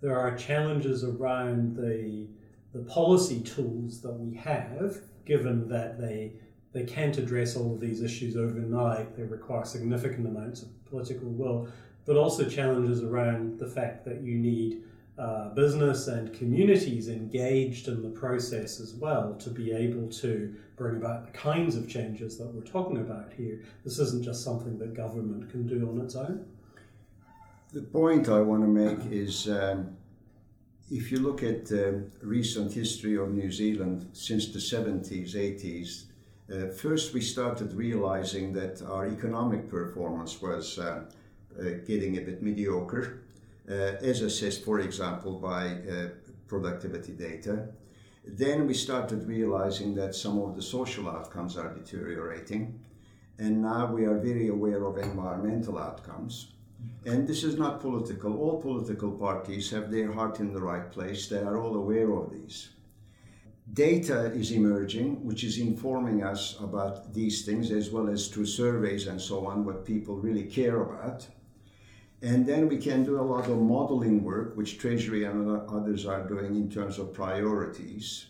There 0.00 0.18
are 0.18 0.36
challenges 0.36 1.04
around 1.04 1.76
the 1.76 2.26
the 2.72 2.80
policy 2.84 3.42
tools 3.42 4.00
that 4.00 4.14
we 4.14 4.34
have, 4.34 4.96
given 5.26 5.68
that 5.68 6.00
they 6.00 6.32
they 6.72 6.84
can't 6.84 7.18
address 7.18 7.54
all 7.54 7.74
of 7.74 7.80
these 7.80 8.02
issues 8.02 8.36
overnight. 8.36 9.14
They 9.16 9.24
require 9.24 9.64
significant 9.64 10.26
amounts 10.26 10.62
of 10.62 10.68
political 10.86 11.28
will, 11.28 11.68
but 12.06 12.16
also 12.16 12.48
challenges 12.48 13.02
around 13.02 13.58
the 13.58 13.68
fact 13.68 14.04
that 14.06 14.22
you 14.22 14.38
need 14.38 14.82
uh, 15.22 15.48
business 15.50 16.08
and 16.08 16.34
communities 16.34 17.08
engaged 17.08 17.86
in 17.86 18.02
the 18.02 18.08
process 18.08 18.80
as 18.80 18.92
well 18.94 19.34
to 19.34 19.50
be 19.50 19.70
able 19.70 20.08
to 20.08 20.52
bring 20.76 20.96
about 20.96 21.24
the 21.26 21.38
kinds 21.38 21.76
of 21.76 21.88
changes 21.88 22.36
that 22.38 22.52
we're 22.52 22.60
talking 22.62 22.96
about 22.96 23.32
here. 23.36 23.62
This 23.84 24.00
isn't 24.00 24.24
just 24.24 24.42
something 24.42 24.78
that 24.80 24.94
government 24.94 25.48
can 25.48 25.64
do 25.64 25.88
on 25.88 26.00
its 26.00 26.16
own. 26.16 26.44
The 27.72 27.82
point 27.82 28.28
I 28.28 28.40
want 28.40 28.62
to 28.62 28.66
make 28.66 29.12
is 29.12 29.48
um, 29.48 29.96
if 30.90 31.12
you 31.12 31.20
look 31.20 31.44
at 31.44 31.66
the 31.66 32.02
recent 32.20 32.72
history 32.72 33.16
of 33.16 33.30
New 33.30 33.52
Zealand 33.52 34.08
since 34.12 34.48
the 34.48 34.58
70s, 34.58 35.36
80s, 35.36 36.06
uh, 36.52 36.72
first 36.72 37.14
we 37.14 37.20
started 37.20 37.72
realizing 37.74 38.52
that 38.54 38.82
our 38.82 39.06
economic 39.06 39.70
performance 39.70 40.42
was 40.42 40.80
uh, 40.80 41.04
uh, 41.60 41.62
getting 41.86 42.18
a 42.18 42.22
bit 42.22 42.42
mediocre 42.42 43.21
uh, 43.68 43.74
as 44.10 44.22
assessed, 44.22 44.64
for 44.64 44.80
example, 44.80 45.38
by 45.38 45.66
uh, 45.66 46.08
productivity 46.48 47.12
data. 47.12 47.68
Then 48.24 48.66
we 48.66 48.74
started 48.74 49.26
realizing 49.26 49.94
that 49.96 50.14
some 50.14 50.38
of 50.40 50.54
the 50.54 50.62
social 50.62 51.08
outcomes 51.08 51.56
are 51.56 51.74
deteriorating. 51.74 52.80
And 53.38 53.62
now 53.62 53.86
we 53.86 54.04
are 54.04 54.18
very 54.18 54.48
aware 54.48 54.84
of 54.84 54.98
environmental 54.98 55.78
outcomes. 55.78 56.52
And 57.04 57.26
this 57.26 57.42
is 57.42 57.56
not 57.56 57.80
political. 57.80 58.38
All 58.38 58.60
political 58.60 59.10
parties 59.10 59.70
have 59.70 59.90
their 59.90 60.12
heart 60.12 60.40
in 60.40 60.52
the 60.52 60.60
right 60.60 60.90
place. 60.90 61.28
They 61.28 61.38
are 61.38 61.60
all 61.60 61.76
aware 61.76 62.12
of 62.12 62.30
these. 62.30 62.70
Data 63.72 64.26
is 64.32 64.50
emerging, 64.50 65.24
which 65.24 65.44
is 65.44 65.58
informing 65.58 66.22
us 66.22 66.56
about 66.60 67.14
these 67.14 67.44
things, 67.44 67.70
as 67.70 67.90
well 67.90 68.08
as 68.08 68.28
through 68.28 68.46
surveys 68.46 69.06
and 69.06 69.20
so 69.20 69.46
on, 69.46 69.64
what 69.64 69.84
people 69.84 70.16
really 70.16 70.44
care 70.44 70.82
about. 70.82 71.26
And 72.22 72.46
then 72.46 72.68
we 72.68 72.76
can 72.76 73.04
do 73.04 73.20
a 73.20 73.22
lot 73.22 73.48
of 73.48 73.58
modeling 73.58 74.22
work, 74.22 74.56
which 74.56 74.78
Treasury 74.78 75.24
and 75.24 75.68
others 75.68 76.06
are 76.06 76.26
doing 76.26 76.54
in 76.54 76.70
terms 76.70 76.98
of 76.98 77.12
priorities. 77.12 78.26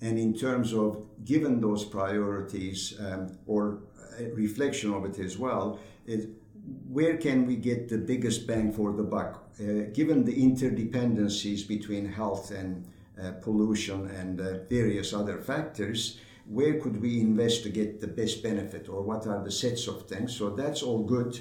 And 0.00 0.16
in 0.18 0.32
terms 0.32 0.72
of 0.72 1.04
given 1.24 1.60
those 1.60 1.84
priorities 1.84 2.94
um, 3.00 3.36
or 3.46 3.80
reflection 4.34 4.94
of 4.94 5.04
it 5.04 5.18
as 5.18 5.36
well, 5.38 5.80
where 6.88 7.16
can 7.16 7.46
we 7.46 7.56
get 7.56 7.88
the 7.88 7.98
biggest 7.98 8.46
bang 8.46 8.72
for 8.72 8.92
the 8.92 9.02
buck? 9.02 9.48
Uh, 9.58 9.90
given 9.92 10.24
the 10.24 10.34
interdependencies 10.34 11.66
between 11.66 12.06
health 12.06 12.50
and 12.50 12.86
uh, 13.20 13.32
pollution 13.42 14.08
and 14.10 14.40
uh, 14.40 14.58
various 14.68 15.12
other 15.12 15.38
factors, 15.38 16.20
where 16.46 16.78
could 16.80 17.00
we 17.00 17.20
invest 17.20 17.64
to 17.64 17.70
get 17.70 18.00
the 18.00 18.06
best 18.06 18.42
benefit 18.42 18.88
or 18.88 19.02
what 19.02 19.26
are 19.26 19.42
the 19.42 19.50
sets 19.50 19.88
of 19.88 20.06
things? 20.06 20.36
So 20.36 20.50
that's 20.50 20.82
all 20.82 21.02
good. 21.02 21.40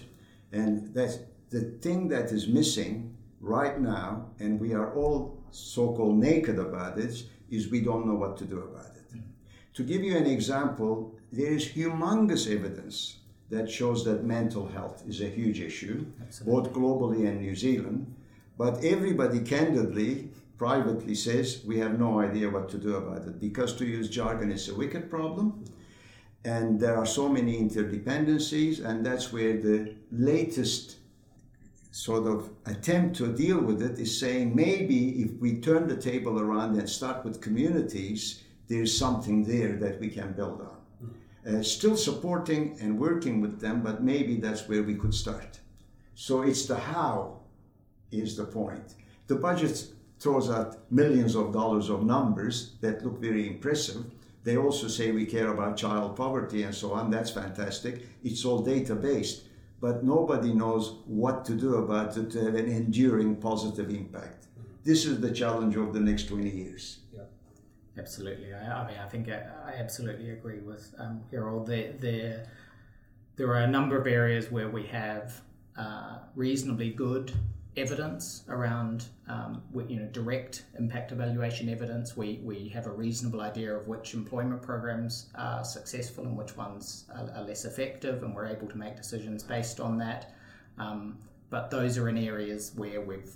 And 0.52 0.94
that's 0.94 1.20
the 1.50 1.62
thing 1.82 2.08
that 2.10 2.32
is 2.32 2.48
missing 2.48 3.16
right 3.40 3.80
now, 3.80 4.28
and 4.40 4.60
we 4.60 4.74
are 4.74 4.94
all 4.96 5.38
so 5.52 5.94
called 5.94 6.18
naked 6.18 6.60
about 6.60 6.98
it, 6.98 7.24
is 7.50 7.70
we 7.70 7.82
don't 7.82 8.06
know 8.06 8.16
what 8.16 8.38
to 8.38 8.46
do 8.46 8.60
about 8.60 8.96
it. 8.96 9.08
Mm-hmm. 9.10 9.30
To 9.76 9.84
give 9.84 10.04
you 10.04 10.18
an 10.18 10.26
example, 10.26 11.16
there 11.32 11.52
is 11.54 11.68
humongous 11.70 12.52
evidence 12.54 13.18
that 13.50 13.70
shows 13.70 14.04
that 14.06 14.24
mental 14.24 14.68
health 14.68 15.04
is 15.08 15.22
a 15.22 15.30
huge 15.30 15.60
issue, 15.60 16.06
Absolutely. 16.22 16.54
both 16.54 16.74
globally 16.74 17.28
and 17.28 17.42
New 17.42 17.56
Zealand. 17.56 18.14
But 18.58 18.84
everybody 18.84 19.40
candidly, 19.42 20.30
privately 20.58 21.16
says 21.16 21.62
we 21.66 21.78
have 21.80 22.00
no 22.00 22.20
idea 22.20 22.50
what 22.50 22.70
to 22.70 22.78
do 22.78 22.96
about 22.96 23.28
it 23.28 23.40
because, 23.40 23.74
to 23.76 23.86
use 23.86 24.10
jargon, 24.10 24.52
it's 24.52 24.68
a 24.70 24.76
wicked 24.76 25.10
problem 25.10 25.66
And 26.46 26.80
there 26.80 26.96
are 26.96 27.06
so 27.08 27.28
many 27.28 27.60
interdependencies, 27.60 28.84
and 28.84 29.06
that's 29.06 29.34
where 29.34 29.58
the 29.58 29.96
latest 30.12 30.98
sort 31.96 32.28
of 32.28 32.50
attempt 32.66 33.16
to 33.16 33.34
deal 33.34 33.58
with 33.58 33.82
it 33.82 33.98
is 33.98 34.20
saying 34.20 34.54
maybe 34.54 35.22
if 35.24 35.32
we 35.40 35.62
turn 35.62 35.88
the 35.88 35.96
table 35.96 36.42
around 36.42 36.78
and 36.78 36.90
start 36.90 37.24
with 37.24 37.40
communities, 37.40 38.44
there's 38.68 38.98
something 38.98 39.46
there 39.46 39.78
that 39.78 39.98
we 40.02 40.10
can 40.10 40.34
build 40.34 40.60
on. 40.60 40.76
Uh, 41.48 41.64
still 41.64 41.96
supporting 41.96 42.78
and 42.82 43.00
working 43.00 43.40
with 43.40 43.62
them, 43.62 43.82
but 43.82 44.04
maybe 44.04 44.36
that's 44.36 44.68
where 44.68 44.84
we 44.84 44.94
could 44.94 45.14
start. 45.14 45.62
So 46.16 46.42
it's 46.42 46.66
the 46.66 46.76
how 46.76 47.40
is 48.12 48.36
the 48.36 48.44
point. 48.44 48.96
The 49.28 49.36
budget 49.36 49.88
throws 50.20 50.50
out 50.50 50.92
millions 50.92 51.34
of 51.34 51.54
dollars 51.54 51.90
of 51.90 52.04
numbers 52.04 52.74
that 52.82 53.06
look 53.06 53.22
very 53.22 53.48
impressive. 53.48 54.04
They 54.44 54.58
also 54.58 54.90
say 54.90 55.12
we 55.12 55.26
care 55.26 55.54
about 55.54 55.78
child 55.78 56.18
poverty 56.18 56.64
and 56.64 56.76
so 56.76 56.92
on. 56.92 57.10
That's 57.10 57.32
fantastic. 57.32 58.06
It's 58.22 58.44
all 58.44 58.60
data 58.60 58.96
based, 58.96 59.45
but 59.80 60.04
nobody 60.04 60.54
knows 60.54 60.96
what 61.06 61.46
to 61.46 61.54
do 61.54 61.76
about 61.76 62.18
it 62.18 62.32
to 62.32 62.44
have 62.44 62.56
an 62.56 62.68
enduring 62.68 63.36
positive 63.36 63.90
impact. 63.90 64.48
This 64.84 65.06
is 65.06 65.20
the 65.20 65.32
challenge 65.32 65.76
of 65.76 65.94
the 65.94 66.00
next 66.00 66.28
20 66.28 66.50
years. 66.50 67.00
Absolutely. 67.98 68.54
I, 68.54 68.84
I 68.84 68.88
mean, 68.88 68.98
I 68.98 69.08
think 69.08 69.30
I, 69.30 69.44
I 69.66 69.74
absolutely 69.78 70.32
agree 70.32 70.60
with 70.60 70.94
um, 71.00 71.22
Gerald. 71.32 71.68
There, 71.68 71.94
there, 71.94 72.48
there 73.36 73.48
are 73.48 73.62
a 73.62 73.68
number 73.68 73.98
of 73.98 74.06
areas 74.06 74.52
where 74.52 74.70
we 74.70 74.86
have 74.88 75.42
uh, 75.78 76.18
reasonably 76.36 76.90
good 76.90 77.32
evidence 77.78 78.44
around 78.50 79.06
um, 79.28 79.62
you 79.88 80.00
know 80.00 80.08
direct 80.08 80.66
impact 80.80 81.12
evaluation 81.12 81.70
evidence. 81.70 82.16
We, 82.16 82.40
we 82.44 82.70
have 82.70 82.86
a 82.86 82.92
reasonable 82.92 83.42
idea 83.42 83.76
of 83.76 83.88
which 83.88 84.14
employment 84.14 84.62
programs 84.62 85.28
are 85.36 85.64
successful 85.64 86.26
and 86.26 86.38
which 86.38 86.56
ones 86.56 87.06
are, 87.14 87.30
are 87.36 87.44
less 87.44 87.66
effective, 87.66 88.24
and 88.24 88.34
we're 88.36 88.48
able 88.48 88.68
to 88.68 88.78
make 88.78 88.96
decisions 88.96 89.44
based 89.44 89.80
on 89.80 89.98
that. 89.98 90.34
Um, 90.78 91.18
but 91.50 91.70
those 91.70 91.98
are 91.98 92.10
in 92.10 92.18
areas 92.18 92.72
where 92.76 93.02
we've 93.02 93.34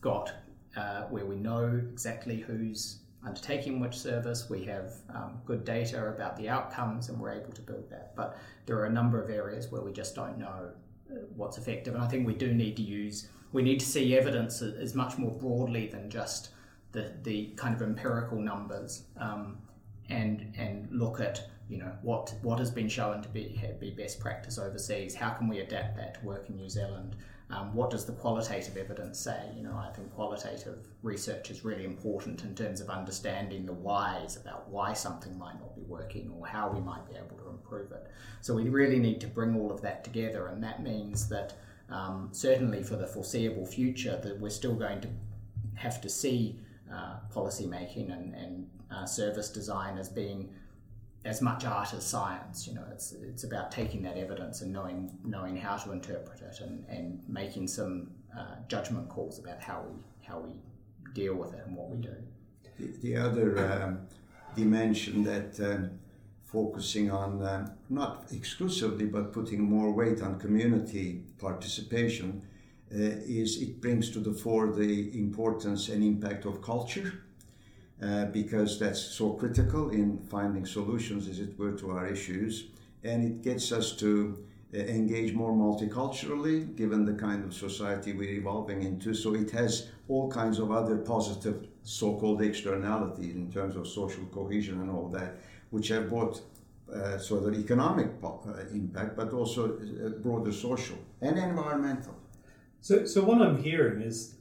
got 0.00 0.32
uh, 0.76 1.02
where 1.02 1.24
we 1.24 1.36
know 1.36 1.80
exactly 1.92 2.40
who's 2.40 2.98
undertaking 3.26 3.80
which 3.80 3.96
service, 3.96 4.50
we 4.50 4.64
have 4.64 4.92
um, 5.14 5.40
good 5.46 5.64
data 5.64 6.08
about 6.08 6.36
the 6.36 6.48
outcomes, 6.48 7.08
and 7.08 7.18
we're 7.18 7.32
able 7.32 7.52
to 7.52 7.62
build 7.62 7.88
that. 7.90 8.14
But 8.16 8.36
there 8.66 8.76
are 8.78 8.86
a 8.86 8.92
number 8.92 9.22
of 9.22 9.30
areas 9.30 9.70
where 9.70 9.80
we 9.80 9.92
just 9.92 10.14
don't 10.14 10.38
know 10.38 10.70
uh, 11.10 11.14
what's 11.36 11.58
effective, 11.58 11.94
and 11.94 12.02
I 12.02 12.08
think 12.08 12.26
we 12.26 12.34
do 12.34 12.52
need 12.52 12.76
to 12.76 12.82
use, 12.82 13.28
we 13.54 13.62
need 13.62 13.78
to 13.80 13.86
see 13.86 14.18
evidence 14.18 14.60
as 14.60 14.94
much 14.94 15.16
more 15.16 15.30
broadly 15.30 15.86
than 15.86 16.10
just 16.10 16.50
the, 16.90 17.12
the 17.22 17.46
kind 17.56 17.74
of 17.74 17.80
empirical 17.80 18.38
numbers, 18.38 19.04
um, 19.16 19.56
and 20.10 20.52
and 20.58 20.88
look 20.90 21.20
at 21.20 21.48
you 21.68 21.78
know 21.78 21.92
what 22.02 22.34
what 22.42 22.58
has 22.58 22.70
been 22.70 22.88
shown 22.88 23.22
to 23.22 23.28
be 23.28 23.58
be 23.80 23.90
best 23.90 24.20
practice 24.20 24.58
overseas. 24.58 25.14
How 25.14 25.30
can 25.30 25.48
we 25.48 25.60
adapt 25.60 25.96
that 25.96 26.20
to 26.20 26.26
work 26.26 26.50
in 26.50 26.56
New 26.56 26.68
Zealand? 26.68 27.16
Um, 27.50 27.72
what 27.74 27.90
does 27.90 28.06
the 28.06 28.12
qualitative 28.12 28.76
evidence 28.76 29.20
say? 29.20 29.50
You 29.56 29.62
know, 29.62 29.76
I 29.76 29.90
think 29.94 30.12
qualitative 30.14 30.88
research 31.02 31.50
is 31.50 31.64
really 31.64 31.84
important 31.84 32.42
in 32.42 32.54
terms 32.54 32.80
of 32.80 32.90
understanding 32.90 33.66
the 33.66 33.72
whys 33.72 34.36
about 34.36 34.68
why 34.68 34.94
something 34.94 35.38
might 35.38 35.60
not 35.60 35.76
be 35.76 35.82
working 35.82 36.32
or 36.36 36.46
how 36.46 36.70
we 36.70 36.80
might 36.80 37.06
be 37.06 37.14
able 37.14 37.36
to 37.36 37.50
improve 37.50 37.92
it. 37.92 38.10
So 38.40 38.54
we 38.54 38.68
really 38.68 38.98
need 38.98 39.20
to 39.20 39.28
bring 39.28 39.54
all 39.56 39.70
of 39.70 39.82
that 39.82 40.02
together, 40.02 40.48
and 40.48 40.64
that 40.64 40.82
means 40.82 41.28
that 41.28 41.54
um, 41.90 42.28
certainly 42.32 42.82
for 42.82 42.96
the 42.96 43.06
foreseeable 43.06 43.66
future, 43.66 44.18
that 44.22 44.40
we're 44.40 44.50
still 44.50 44.74
going 44.74 45.00
to 45.02 45.08
have 45.74 46.00
to 46.00 46.08
see 46.08 46.58
uh, 46.92 47.16
policy 47.32 47.66
making 47.66 48.10
and, 48.10 48.34
and 48.34 48.70
uh, 48.90 49.06
service 49.06 49.50
design 49.50 49.98
as 49.98 50.08
being 50.08 50.50
as 51.24 51.40
much 51.40 51.64
art 51.64 51.94
as 51.94 52.06
science. 52.06 52.66
You 52.66 52.74
know, 52.74 52.84
it's 52.90 53.12
it's 53.12 53.44
about 53.44 53.70
taking 53.70 54.02
that 54.02 54.16
evidence 54.16 54.60
and 54.60 54.72
knowing 54.72 55.10
knowing 55.24 55.56
how 55.56 55.76
to 55.76 55.92
interpret 55.92 56.40
it 56.40 56.60
and, 56.60 56.84
and 56.88 57.22
making 57.28 57.68
some 57.68 58.10
uh, 58.36 58.56
judgment 58.68 59.08
calls 59.08 59.38
about 59.38 59.60
how 59.60 59.84
we 59.88 59.94
how 60.22 60.38
we 60.40 60.52
deal 61.14 61.34
with 61.34 61.54
it 61.54 61.62
and 61.66 61.76
what 61.76 61.90
we 61.90 61.96
do. 61.98 62.14
The, 62.78 62.86
the 63.02 63.16
other 63.16 63.82
um, 63.82 64.06
dimension 64.56 65.24
that 65.24 65.60
um, 65.60 65.90
focusing 66.58 67.10
on 67.10 67.30
um, 67.52 67.70
not 67.90 68.12
exclusively 68.38 69.06
but 69.06 69.32
putting 69.38 69.60
more 69.76 69.90
weight 70.00 70.20
on 70.22 70.38
community 70.38 71.06
participation 71.38 72.28
uh, 72.92 72.98
is 73.42 73.60
it 73.60 73.80
brings 73.80 74.10
to 74.14 74.20
the 74.20 74.34
fore 74.42 74.68
the 74.72 74.92
importance 75.24 75.82
and 75.92 76.00
impact 76.12 76.44
of 76.44 76.62
culture 76.62 77.10
uh, 78.02 78.26
because 78.26 78.78
that's 78.78 79.00
so 79.00 79.32
critical 79.32 79.90
in 79.90 80.18
finding 80.18 80.66
solutions, 80.66 81.28
as 81.28 81.38
it 81.38 81.58
were, 81.58 81.72
to 81.72 81.90
our 81.92 82.06
issues. 82.06 82.66
And 83.02 83.24
it 83.24 83.42
gets 83.42 83.72
us 83.72 83.96
to 83.96 84.44
uh, 84.74 84.78
engage 84.78 85.32
more 85.32 85.52
multiculturally, 85.52 86.74
given 86.76 87.04
the 87.04 87.14
kind 87.14 87.44
of 87.44 87.54
society 87.54 88.12
we're 88.12 88.38
evolving 88.40 88.82
into. 88.82 89.14
So 89.14 89.34
it 89.34 89.50
has 89.52 89.88
all 90.08 90.30
kinds 90.30 90.58
of 90.58 90.70
other 90.70 90.96
positive 90.98 91.68
so 91.82 92.16
called 92.16 92.42
externalities 92.42 93.36
in 93.36 93.52
terms 93.52 93.76
of 93.76 93.86
social 93.86 94.24
cohesion 94.26 94.80
and 94.80 94.90
all 94.90 95.08
that, 95.08 95.36
which 95.70 95.88
have 95.88 96.10
both 96.10 96.40
uh, 96.92 97.18
sort 97.18 97.44
of 97.44 97.54
economic 97.54 98.08
uh, 98.22 98.52
impact, 98.72 99.16
but 99.16 99.32
also 99.32 99.78
uh, 99.78 100.08
broader 100.22 100.52
social 100.52 100.98
and 101.20 101.38
environmental. 101.38 102.14
So, 102.80 103.06
so 103.06 103.22
what 103.22 103.40
I'm 103.40 103.62
hearing 103.62 104.02
is 104.02 104.34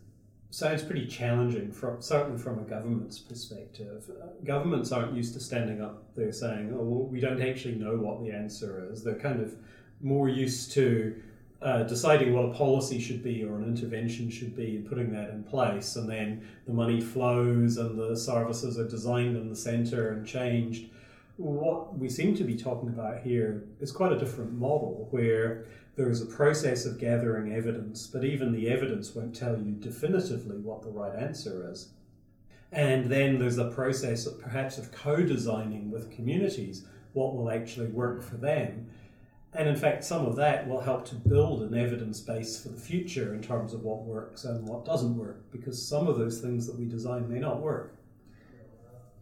sounds 0.53 0.83
pretty 0.83 1.07
challenging, 1.07 1.71
from, 1.71 1.99
certainly 1.99 2.39
from 2.39 2.59
a 2.59 2.63
government's 2.63 3.17
perspective. 3.17 4.09
Uh, 4.21 4.27
governments 4.45 4.91
aren't 4.91 5.15
used 5.15 5.33
to 5.33 5.39
standing 5.39 5.81
up 5.81 6.13
there 6.15 6.31
saying, 6.31 6.71
oh, 6.73 6.83
well, 6.83 7.07
we 7.07 7.19
don't 7.19 7.41
actually 7.41 7.73
know 7.73 7.95
what 7.95 8.23
the 8.23 8.31
answer 8.31 8.87
is. 8.91 9.03
They're 9.03 9.15
kind 9.15 9.41
of 9.41 9.55
more 10.01 10.29
used 10.29 10.71
to 10.73 11.15
uh, 11.63 11.81
deciding 11.83 12.33
what 12.33 12.45
a 12.45 12.53
policy 12.53 12.99
should 12.99 13.23
be 13.23 13.43
or 13.43 13.55
an 13.55 13.63
intervention 13.63 14.29
should 14.29 14.55
be 14.55 14.75
and 14.75 14.87
putting 14.87 15.11
that 15.13 15.29
in 15.29 15.43
place. 15.43 15.95
And 15.95 16.07
then 16.07 16.47
the 16.67 16.73
money 16.73 17.01
flows 17.01 17.77
and 17.77 17.97
the 17.97 18.15
services 18.15 18.77
are 18.77 18.87
designed 18.87 19.35
in 19.35 19.49
the 19.49 19.55
centre 19.55 20.11
and 20.11 20.27
changed. 20.27 20.89
What 21.37 21.97
we 21.97 22.09
seem 22.09 22.35
to 22.35 22.43
be 22.43 22.55
talking 22.55 22.89
about 22.89 23.21
here 23.21 23.63
is 23.79 23.91
quite 23.91 24.11
a 24.11 24.19
different 24.19 24.53
model 24.53 25.07
where 25.09 25.65
there 25.95 26.09
is 26.09 26.21
a 26.21 26.27
process 26.27 26.85
of 26.85 26.99
gathering 26.99 27.53
evidence, 27.53 28.05
but 28.05 28.23
even 28.23 28.51
the 28.51 28.69
evidence 28.69 29.15
won't 29.15 29.35
tell 29.35 29.57
you 29.57 29.71
definitively 29.71 30.57
what 30.57 30.83
the 30.83 30.89
right 30.89 31.15
answer 31.15 31.71
is. 31.71 31.89
And 32.71 33.11
then 33.11 33.39
there's 33.39 33.57
a 33.57 33.71
process 33.71 34.27
of 34.27 34.39
perhaps 34.39 34.77
of 34.77 34.91
co-designing 34.91 35.89
with 35.89 36.11
communities 36.11 36.85
what 37.13 37.35
will 37.35 37.49
actually 37.49 37.87
work 37.87 38.21
for 38.21 38.37
them. 38.37 38.89
And 39.53 39.67
in 39.67 39.75
fact, 39.75 40.03
some 40.03 40.25
of 40.27 40.35
that 40.35 40.67
will 40.67 40.81
help 40.81 41.05
to 41.05 41.15
build 41.15 41.63
an 41.63 41.75
evidence 41.75 42.19
base 42.19 42.61
for 42.61 42.69
the 42.69 42.79
future 42.79 43.33
in 43.33 43.41
terms 43.41 43.73
of 43.73 43.83
what 43.83 44.03
works 44.03 44.45
and 44.45 44.67
what 44.67 44.85
doesn't 44.85 45.17
work, 45.17 45.51
because 45.51 45.87
some 45.87 46.07
of 46.07 46.17
those 46.17 46.41
things 46.41 46.67
that 46.67 46.77
we 46.77 46.85
design 46.85 47.27
may 47.27 47.39
not 47.39 47.59
work. 47.59 47.95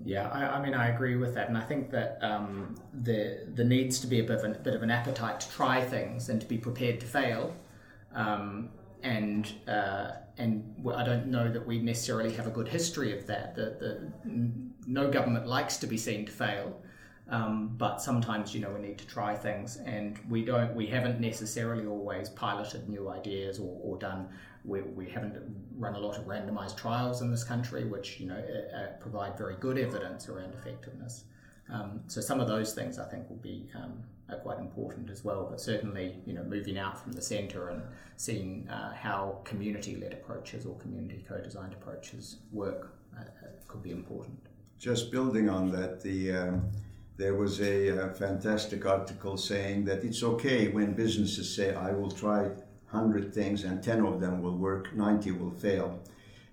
Yeah, 0.04 0.30
I, 0.30 0.58
I, 0.58 0.64
mean, 0.64 0.74
I 0.74 0.90
agree 0.90 1.16
with 1.16 1.36
that, 1.36 1.48
and 1.48 1.58
I 1.58 1.62
think 1.62 1.92
that 1.92 2.18
um, 2.22 2.76
there 2.94 3.46
needs 3.58 4.00
to 4.00 4.08
be 4.08 4.20
a 4.20 4.24
bit 4.24 4.40
of, 4.40 4.44
an, 4.44 4.58
bit 4.64 4.74
of 4.74 4.84
an 4.84 4.92
appetite 4.92 5.40
to 5.42 5.50
try 5.50 5.84
things 5.84 6.30
and 6.30 6.42
to 6.42 6.48
be 6.48 6.58
prepared 6.58 7.00
to 7.02 7.06
fail. 7.06 7.56
Um, 8.14 8.70
and 9.04 9.52
uh, 9.68 10.12
and 10.38 10.76
I 10.94 11.04
don't 11.04 11.28
know 11.28 11.52
that 11.52 11.66
we 11.66 11.80
necessarily 11.80 12.34
have 12.34 12.48
a 12.48 12.50
good 12.50 12.68
history 12.68 13.18
of 13.18 13.28
that. 13.28 13.56
The, 13.56 13.64
the, 13.80 14.12
no 14.88 15.10
government 15.10 15.48
likes 15.48 15.78
to 15.78 15.88
be 15.88 15.98
seen 15.98 16.26
to 16.26 16.32
fail, 16.32 16.82
um, 17.32 17.76
but 17.78 18.02
sometimes 18.02 18.54
you 18.54 18.62
know 18.62 18.70
we 18.70 18.88
need 18.88 18.98
to 19.00 19.08
try 19.08 19.36
things, 19.36 19.78
and 19.78 20.20
we 20.30 20.46
don't. 20.46 20.76
We 20.76 20.88
haven't 20.88 21.20
necessarily 21.20 21.86
always 21.88 22.30
piloted 22.30 22.88
new 22.88 23.10
ideas 23.10 23.60
or, 23.60 23.80
or 23.82 23.98
done 23.98 24.30
we, 24.63 24.82
we 24.82 25.10
haven't 25.10 25.36
run 25.78 25.96
a 25.96 26.00
lot 26.00 26.17
of 26.17 26.26
randomized 26.26 26.78
trials 26.78 27.22
in 27.22 27.32
this 27.32 27.44
country, 27.44 27.86
which 27.86 28.20
you 28.20 28.28
know 28.28 28.36
uh, 28.76 28.98
provide 29.00 29.38
very 29.38 29.56
good 29.60 29.78
evidence 29.78 30.30
around 30.30 30.54
effectiveness. 30.54 31.26
Um, 31.72 32.02
so 32.08 32.22
some 32.22 32.39
of 32.39 32.48
those 32.48 32.74
things 32.74 33.00
I 33.00 33.06
think 33.06 33.30
will 33.30 33.38
be 33.38 33.70
um, 33.76 34.04
are 34.30 34.38
quite 34.38 34.60
important 34.60 35.10
as 35.10 35.24
well. 35.24 35.48
But 35.50 35.62
certainly, 35.62 36.17
you 36.26 36.34
know, 36.34 36.44
moving 36.44 36.78
out 36.78 37.02
from 37.02 37.13
the 37.13 37.22
centre 37.22 37.70
and 37.70 37.82
seeing 38.17 38.67
uh, 38.70 38.94
how 38.94 39.39
community-led 39.46 40.13
approaches 40.13 40.65
or 40.65 40.76
community 40.76 41.26
co-designed 41.28 41.74
approaches 41.74 42.38
work 42.52 42.94
uh, 43.17 43.22
uh 43.22 43.48
could 43.67 43.82
be 43.82 43.91
important. 43.91 44.38
Just 44.78 45.12
building 45.12 45.50
on 45.50 45.72
that, 45.72 46.02
the 46.02 46.34
um, 46.34 46.72
there 47.17 47.36
was 47.36 47.60
a, 47.60 47.89
a 47.89 48.06
uh, 48.06 48.13
fantastic 48.13 48.86
article 48.86 49.38
saying 49.38 49.86
that 49.86 50.04
it's 50.04 50.24
okay 50.24 50.69
when 50.69 50.93
businesses 50.93 51.54
say, 51.56 51.74
"I 51.76 51.91
will 51.91 52.12
try 52.12 52.52
100 52.91 53.34
things 53.34 53.63
and 53.63 53.82
10 53.82 54.06
of 54.06 54.19
them 54.19 54.41
will 54.41 54.58
work, 54.58 54.93
90 54.93 55.32
will 55.32 55.52
fail. 55.52 56.00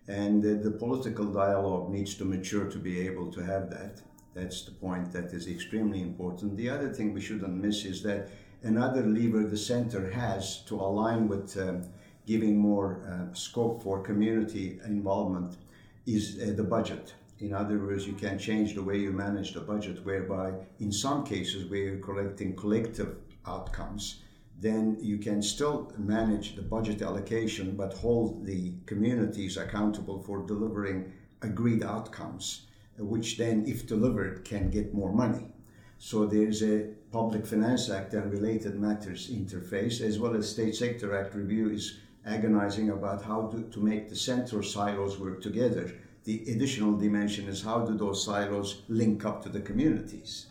And 0.06 0.42
the 0.42 0.70
political 0.70 1.26
dialogue 1.26 1.90
needs 1.90 2.14
to 2.14 2.24
mature 2.24 2.64
to 2.64 2.78
be 2.78 3.00
able 3.00 3.30
to 3.32 3.40
have 3.40 3.68
that. 3.70 4.00
That's 4.34 4.62
the 4.62 4.70
point 4.70 5.12
that 5.12 5.32
is 5.34 5.48
extremely 5.48 6.00
important. 6.00 6.56
The 6.56 6.70
other 6.70 6.90
thing 6.92 7.12
we 7.12 7.20
shouldn't 7.20 7.62
miss 7.62 7.84
is 7.84 8.02
that 8.04 8.30
another 8.62 9.02
lever 9.02 9.44
the 9.44 9.56
center 9.56 10.10
has 10.10 10.62
to 10.64 10.76
align 10.76 11.28
with 11.28 11.58
um, 11.58 11.82
giving 12.24 12.56
more 12.56 13.00
uh, 13.06 13.34
scope 13.34 13.82
for 13.82 14.00
community 14.00 14.78
involvement 14.86 15.56
is 16.06 16.38
uh, 16.40 16.52
the 16.56 16.64
budget. 16.64 17.14
In 17.40 17.54
other 17.54 17.78
words, 17.78 18.06
you 18.06 18.14
can 18.14 18.38
change 18.38 18.74
the 18.74 18.82
way 18.82 18.98
you 18.98 19.12
manage 19.12 19.54
the 19.54 19.60
budget, 19.60 20.04
whereby 20.04 20.54
in 20.80 20.90
some 20.90 21.24
cases 21.24 21.66
where 21.66 21.80
you're 21.80 21.98
collecting 21.98 22.56
collective 22.56 23.16
outcomes, 23.46 24.22
then 24.60 24.96
you 25.00 25.18
can 25.18 25.40
still 25.40 25.92
manage 25.96 26.56
the 26.56 26.62
budget 26.62 27.00
allocation 27.00 27.76
but 27.76 27.94
hold 27.94 28.44
the 28.44 28.72
communities 28.86 29.56
accountable 29.56 30.20
for 30.22 30.44
delivering 30.46 31.12
agreed 31.42 31.84
outcomes, 31.84 32.66
which 32.98 33.38
then, 33.38 33.64
if 33.66 33.86
delivered, 33.86 34.44
can 34.44 34.68
get 34.68 34.92
more 34.92 35.12
money. 35.12 35.46
So 35.98 36.26
there's 36.26 36.62
a 36.62 36.88
Public 37.12 37.46
Finance 37.46 37.88
Act 37.88 38.14
and 38.14 38.32
related 38.32 38.78
matters 38.78 39.30
interface, 39.30 40.00
as 40.00 40.18
well 40.18 40.34
as 40.34 40.50
State 40.50 40.74
Sector 40.74 41.16
Act 41.16 41.34
review 41.34 41.70
is 41.70 41.98
agonizing 42.26 42.90
about 42.90 43.22
how 43.22 43.46
to, 43.46 43.62
to 43.62 43.80
make 43.80 44.08
the 44.08 44.16
central 44.16 44.62
silos 44.62 45.18
work 45.18 45.40
together. 45.40 45.92
The 46.28 46.42
additional 46.52 46.94
dimension 47.06 47.48
is 47.48 47.62
how 47.62 47.78
do 47.88 47.94
those 48.04 48.22
silos 48.22 48.82
link 48.88 49.24
up 49.24 49.42
to 49.44 49.48
the 49.48 49.62
communities 49.68 50.48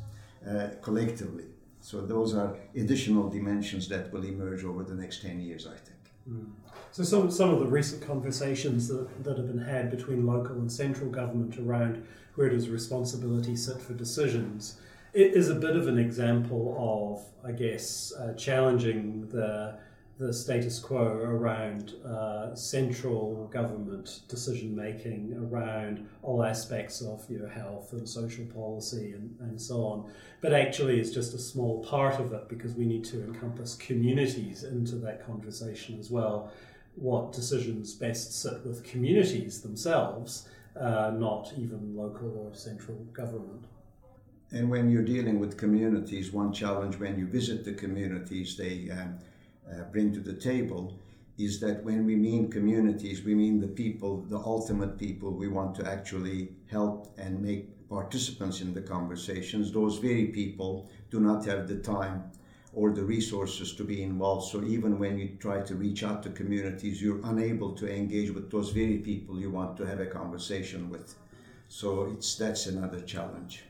uh, 0.50 0.70
collectively. 0.82 1.46
So 1.82 2.02
those 2.02 2.34
are 2.34 2.56
additional 2.76 3.30
dimensions 3.30 3.88
that 3.90 4.12
will 4.12 4.26
emerge 4.26 4.64
over 4.64 4.84
the 4.84 4.96
next 4.96 5.22
10 5.22 5.40
years, 5.40 5.68
I 5.68 5.78
think. 5.88 6.02
Mm. 6.28 6.50
So 6.92 7.04
some, 7.04 7.30
some 7.30 7.52
of 7.52 7.60
the 7.60 7.68
recent 7.68 8.02
conversations 8.02 8.88
that, 8.88 9.24
that 9.24 9.38
have 9.38 9.48
been 9.48 9.66
had 9.76 9.92
between 9.92 10.26
local 10.26 10.56
and 10.56 10.72
central 10.72 11.12
government 11.12 11.60
around 11.60 12.04
where 12.34 12.50
does 12.50 12.70
responsibility 12.70 13.56
sit 13.56 13.80
for 13.80 13.94
decisions 13.94 14.80
it 15.14 15.34
is 15.34 15.50
a 15.50 15.56
bit 15.56 15.76
of 15.76 15.88
an 15.88 15.98
example 15.98 16.76
of, 16.78 17.48
I 17.48 17.52
guess, 17.52 18.14
uh, 18.14 18.34
challenging 18.34 19.28
the 19.30 19.80
the 20.20 20.34
status 20.34 20.80
quo 20.80 21.04
around 21.04 21.94
uh, 22.04 22.56
central 22.56 23.48
government 23.54 24.22
decision 24.28 24.76
making 24.76 25.36
around 25.52 26.08
all 26.24 26.44
aspects 26.44 27.02
of 27.02 27.24
you 27.30 27.38
know, 27.38 27.48
health 27.48 27.94
and 27.94 28.10
social 28.10 28.46
policy 28.46 29.14
and, 29.14 29.36
and 29.42 29.62
so 29.62 29.84
on. 29.84 30.12
But 30.42 30.54
actually, 30.54 31.00
it's 31.00 31.12
just 31.12 31.36
a 31.36 31.40
small 31.40 31.84
part 31.84 32.20
of 32.20 32.34
it 32.34 32.50
because 32.50 32.74
we 32.74 32.86
need 32.86 33.04
to 33.06 33.24
encompass 33.24 33.76
communities 33.76 34.64
into 34.64 34.96
that 34.96 35.24
conversation 35.26 36.00
as 36.00 36.10
well. 36.10 36.52
What 36.96 37.32
decisions 37.32 37.94
best 37.94 38.42
sit 38.42 38.66
with 38.66 38.84
communities 38.84 39.62
themselves, 39.62 40.50
uh, 40.80 41.12
not 41.12 41.54
even 41.58 41.96
local 41.96 42.36
or 42.40 42.56
central 42.56 42.98
government. 43.14 43.66
And 44.52 44.70
when 44.70 44.90
you're 44.90 45.04
dealing 45.04 45.40
with 45.40 45.58
communities, 45.58 46.32
one 46.32 46.54
challenge 46.54 46.98
when 46.98 47.20
you 47.20 47.28
visit 47.28 47.66
the 47.66 47.74
communities 47.74 48.56
they 48.56 48.90
um, 48.90 49.20
uh, 49.72 49.84
bring 49.92 50.14
to 50.14 50.20
the 50.20 50.34
table 50.34 51.00
is 51.38 51.60
that 51.60 51.84
when 51.84 52.06
we 52.06 52.16
mean 52.16 52.50
communities, 52.50 53.24
we 53.24 53.36
mean 53.36 53.60
the 53.60 53.68
people, 53.68 54.22
the 54.28 54.38
ultimate 54.38 54.98
people 54.98 55.32
we 55.32 55.48
want 55.48 55.76
to 55.76 55.88
actually 55.88 56.50
help 56.72 57.14
and 57.18 57.42
make 57.42 57.90
participants 57.90 58.62
in 58.62 58.74
the 58.74 58.82
conversations. 58.82 59.72
Those 59.72 60.00
very 60.00 60.26
people 60.26 60.90
do 61.12 61.20
not 61.20 61.46
have 61.46 61.68
the 61.68 61.78
time 61.78 62.32
or 62.74 62.92
the 62.92 63.04
resources 63.04 63.74
to 63.76 63.84
be 63.84 64.04
involved. 64.04 64.52
So 64.52 64.64
even 64.64 65.00
when 65.00 65.18
you 65.18 65.38
try 65.40 65.62
to 65.62 65.76
reach 65.76 66.04
out 66.04 66.24
to 66.24 66.30
communities, 66.32 67.02
you're 67.02 67.22
unable 67.24 67.74
to 67.74 67.92
engage 67.92 68.32
with 68.32 68.52
those 68.52 68.72
very 68.72 68.98
people 68.98 69.40
you 69.40 69.52
want 69.52 69.78
to 69.78 69.86
have 69.86 70.00
a 70.00 70.06
conversation 70.06 70.90
with. 70.90 71.16
So 71.70 72.12
it's 72.14 72.36
that's 72.36 72.66
another 72.66 73.02
challenge 73.02 73.64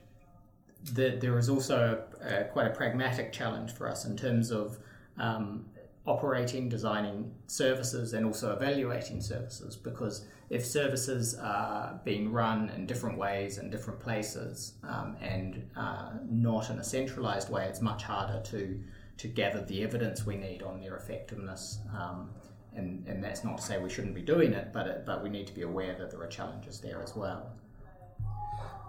the, 0.93 1.17
there 1.19 1.37
is 1.37 1.49
also 1.49 2.03
a, 2.21 2.41
a, 2.41 2.43
quite 2.45 2.67
a 2.67 2.69
pragmatic 2.69 3.31
challenge 3.31 3.71
for 3.73 3.87
us 3.87 4.05
in 4.05 4.15
terms 4.15 4.51
of 4.51 4.77
um, 5.17 5.65
operating, 6.07 6.69
designing 6.69 7.31
services, 7.47 8.13
and 8.13 8.25
also 8.25 8.53
evaluating 8.53 9.21
services. 9.21 9.75
Because 9.75 10.25
if 10.49 10.65
services 10.65 11.35
are 11.35 11.99
being 12.05 12.31
run 12.31 12.69
in 12.69 12.85
different 12.85 13.17
ways 13.17 13.57
in 13.57 13.69
different 13.69 13.99
places 13.99 14.73
um, 14.83 15.17
and 15.21 15.69
uh, 15.75 16.11
not 16.29 16.69
in 16.69 16.79
a 16.79 16.83
centralized 16.83 17.49
way, 17.49 17.65
it's 17.65 17.81
much 17.81 18.03
harder 18.03 18.41
to 18.51 18.79
to 19.17 19.27
gather 19.27 19.65
the 19.65 19.83
evidence 19.83 20.27
we 20.27 20.35
need 20.35 20.61
on 20.61 20.79
their 20.79 20.95
effectiveness. 20.95 21.79
Um, 21.91 22.29
and, 22.75 23.03
and 23.07 23.23
that's 23.23 23.43
not 23.43 23.57
to 23.57 23.63
say 23.63 23.79
we 23.79 23.89
shouldn't 23.89 24.13
be 24.13 24.21
doing 24.21 24.53
it, 24.53 24.71
but 24.71 24.85
it, 24.85 25.03
but 25.07 25.23
we 25.23 25.29
need 25.29 25.47
to 25.47 25.53
be 25.53 25.63
aware 25.63 25.95
that 25.97 26.11
there 26.11 26.21
are 26.21 26.27
challenges 26.27 26.79
there 26.79 27.01
as 27.01 27.15
well. 27.15 27.51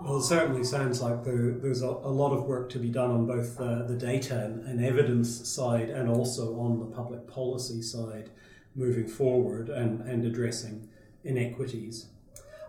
Well, 0.00 0.18
it 0.18 0.22
certainly 0.22 0.62
sounds 0.62 1.02
like 1.02 1.24
there, 1.24 1.50
there's 1.50 1.82
a, 1.82 1.88
a, 1.88 2.12
lot 2.12 2.32
of 2.32 2.44
work 2.44 2.68
to 2.70 2.78
be 2.78 2.88
done 2.88 3.10
on 3.10 3.26
both 3.26 3.56
the 3.56 3.96
data 3.98 4.44
and, 4.44 4.64
and, 4.64 4.84
evidence 4.84 5.48
side 5.48 5.90
and 5.90 6.08
also 6.08 6.58
on 6.60 6.78
the 6.78 6.86
public 6.86 7.26
policy 7.26 7.82
side 7.82 8.30
moving 8.76 9.08
forward 9.08 9.68
and, 9.68 10.00
and 10.02 10.24
addressing 10.24 10.88
inequities. 11.24 12.06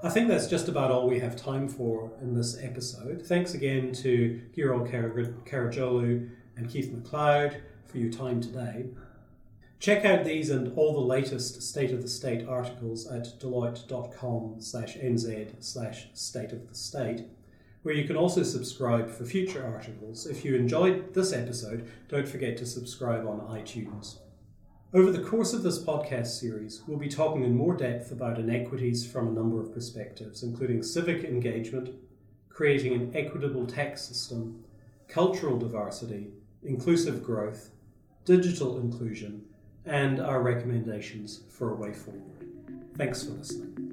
I 0.02 0.10
think 0.10 0.28
that's 0.28 0.48
just 0.48 0.70
about 0.70 0.90
all 0.90 1.08
we 1.08 1.20
have 1.20 1.36
time 1.36 1.68
for 1.68 2.12
in 2.20 2.34
this 2.34 2.58
episode. 2.64 3.22
Thanks 3.26 3.54
again 3.54 3.92
to 3.94 4.42
Girol 4.56 4.90
Karacaoglu 4.90 6.30
and 6.56 6.70
Keith 6.70 6.92
McLeod 6.92 7.62
for 7.86 7.98
your 8.00 8.12
time 8.12 8.42
today. 8.42 8.88
Check 9.80 10.04
out 10.04 10.26
these 10.26 10.50
and 10.50 10.78
all 10.78 10.92
the 10.92 11.00
latest 11.00 11.62
State 11.62 11.92
of 11.92 12.02
the 12.02 12.10
State 12.10 12.46
articles 12.46 13.08
at 13.08 13.40
deloitte.com 13.40 14.56
slash 14.60 14.98
nz 14.98 15.52
slash 15.64 16.10
state 16.14 16.52
of 16.52 16.68
the 16.68 16.76
state, 16.76 17.22
where 17.84 17.96
you 17.96 18.06
can 18.06 18.18
also 18.18 18.44
subscribe 18.44 19.10
for 19.10 19.24
future 19.24 19.66
articles. 19.66 20.26
If 20.26 20.44
you 20.44 20.58
enjoyed 20.58 21.14
this 21.14 21.32
episode, 21.32 21.90
don't 22.10 22.28
forget 22.28 22.58
to 22.58 22.66
subscribe 22.66 23.26
on 23.26 23.40
iTunes. 23.40 24.18
Over 24.94 25.14
the 25.14 25.24
course 25.24 25.54
of 25.54 25.64
this 25.64 25.82
podcast 25.82 26.28
series, 26.28 26.82
we'll 26.86 27.00
be 27.00 27.08
talking 27.08 27.46
in 27.46 27.56
more 27.56 27.78
depth 27.78 28.12
about 28.12 28.38
inequities 28.38 29.10
from 29.10 29.30
a 29.30 29.32
number 29.32 29.62
of 29.62 29.74
perspectives, 29.74 30.44
including 30.44 30.84
civic 30.84 31.24
engagement, 31.24 31.92
creating 32.50 32.96
an 32.96 33.16
equitable 33.16 33.66
tax 33.66 34.02
system, 34.02 34.62
cultural 35.08 35.58
diversity, 35.58 36.32
inclusive 36.64 37.24
growth, 37.24 37.70
digital 38.26 38.78
inclusion, 38.80 39.46
and 39.90 40.20
our 40.20 40.42
recommendations 40.42 41.42
for 41.50 41.72
a 41.72 41.76
way 41.76 41.92
forward. 41.92 42.24
Thanks 42.96 43.24
for 43.24 43.32
listening. 43.32 43.89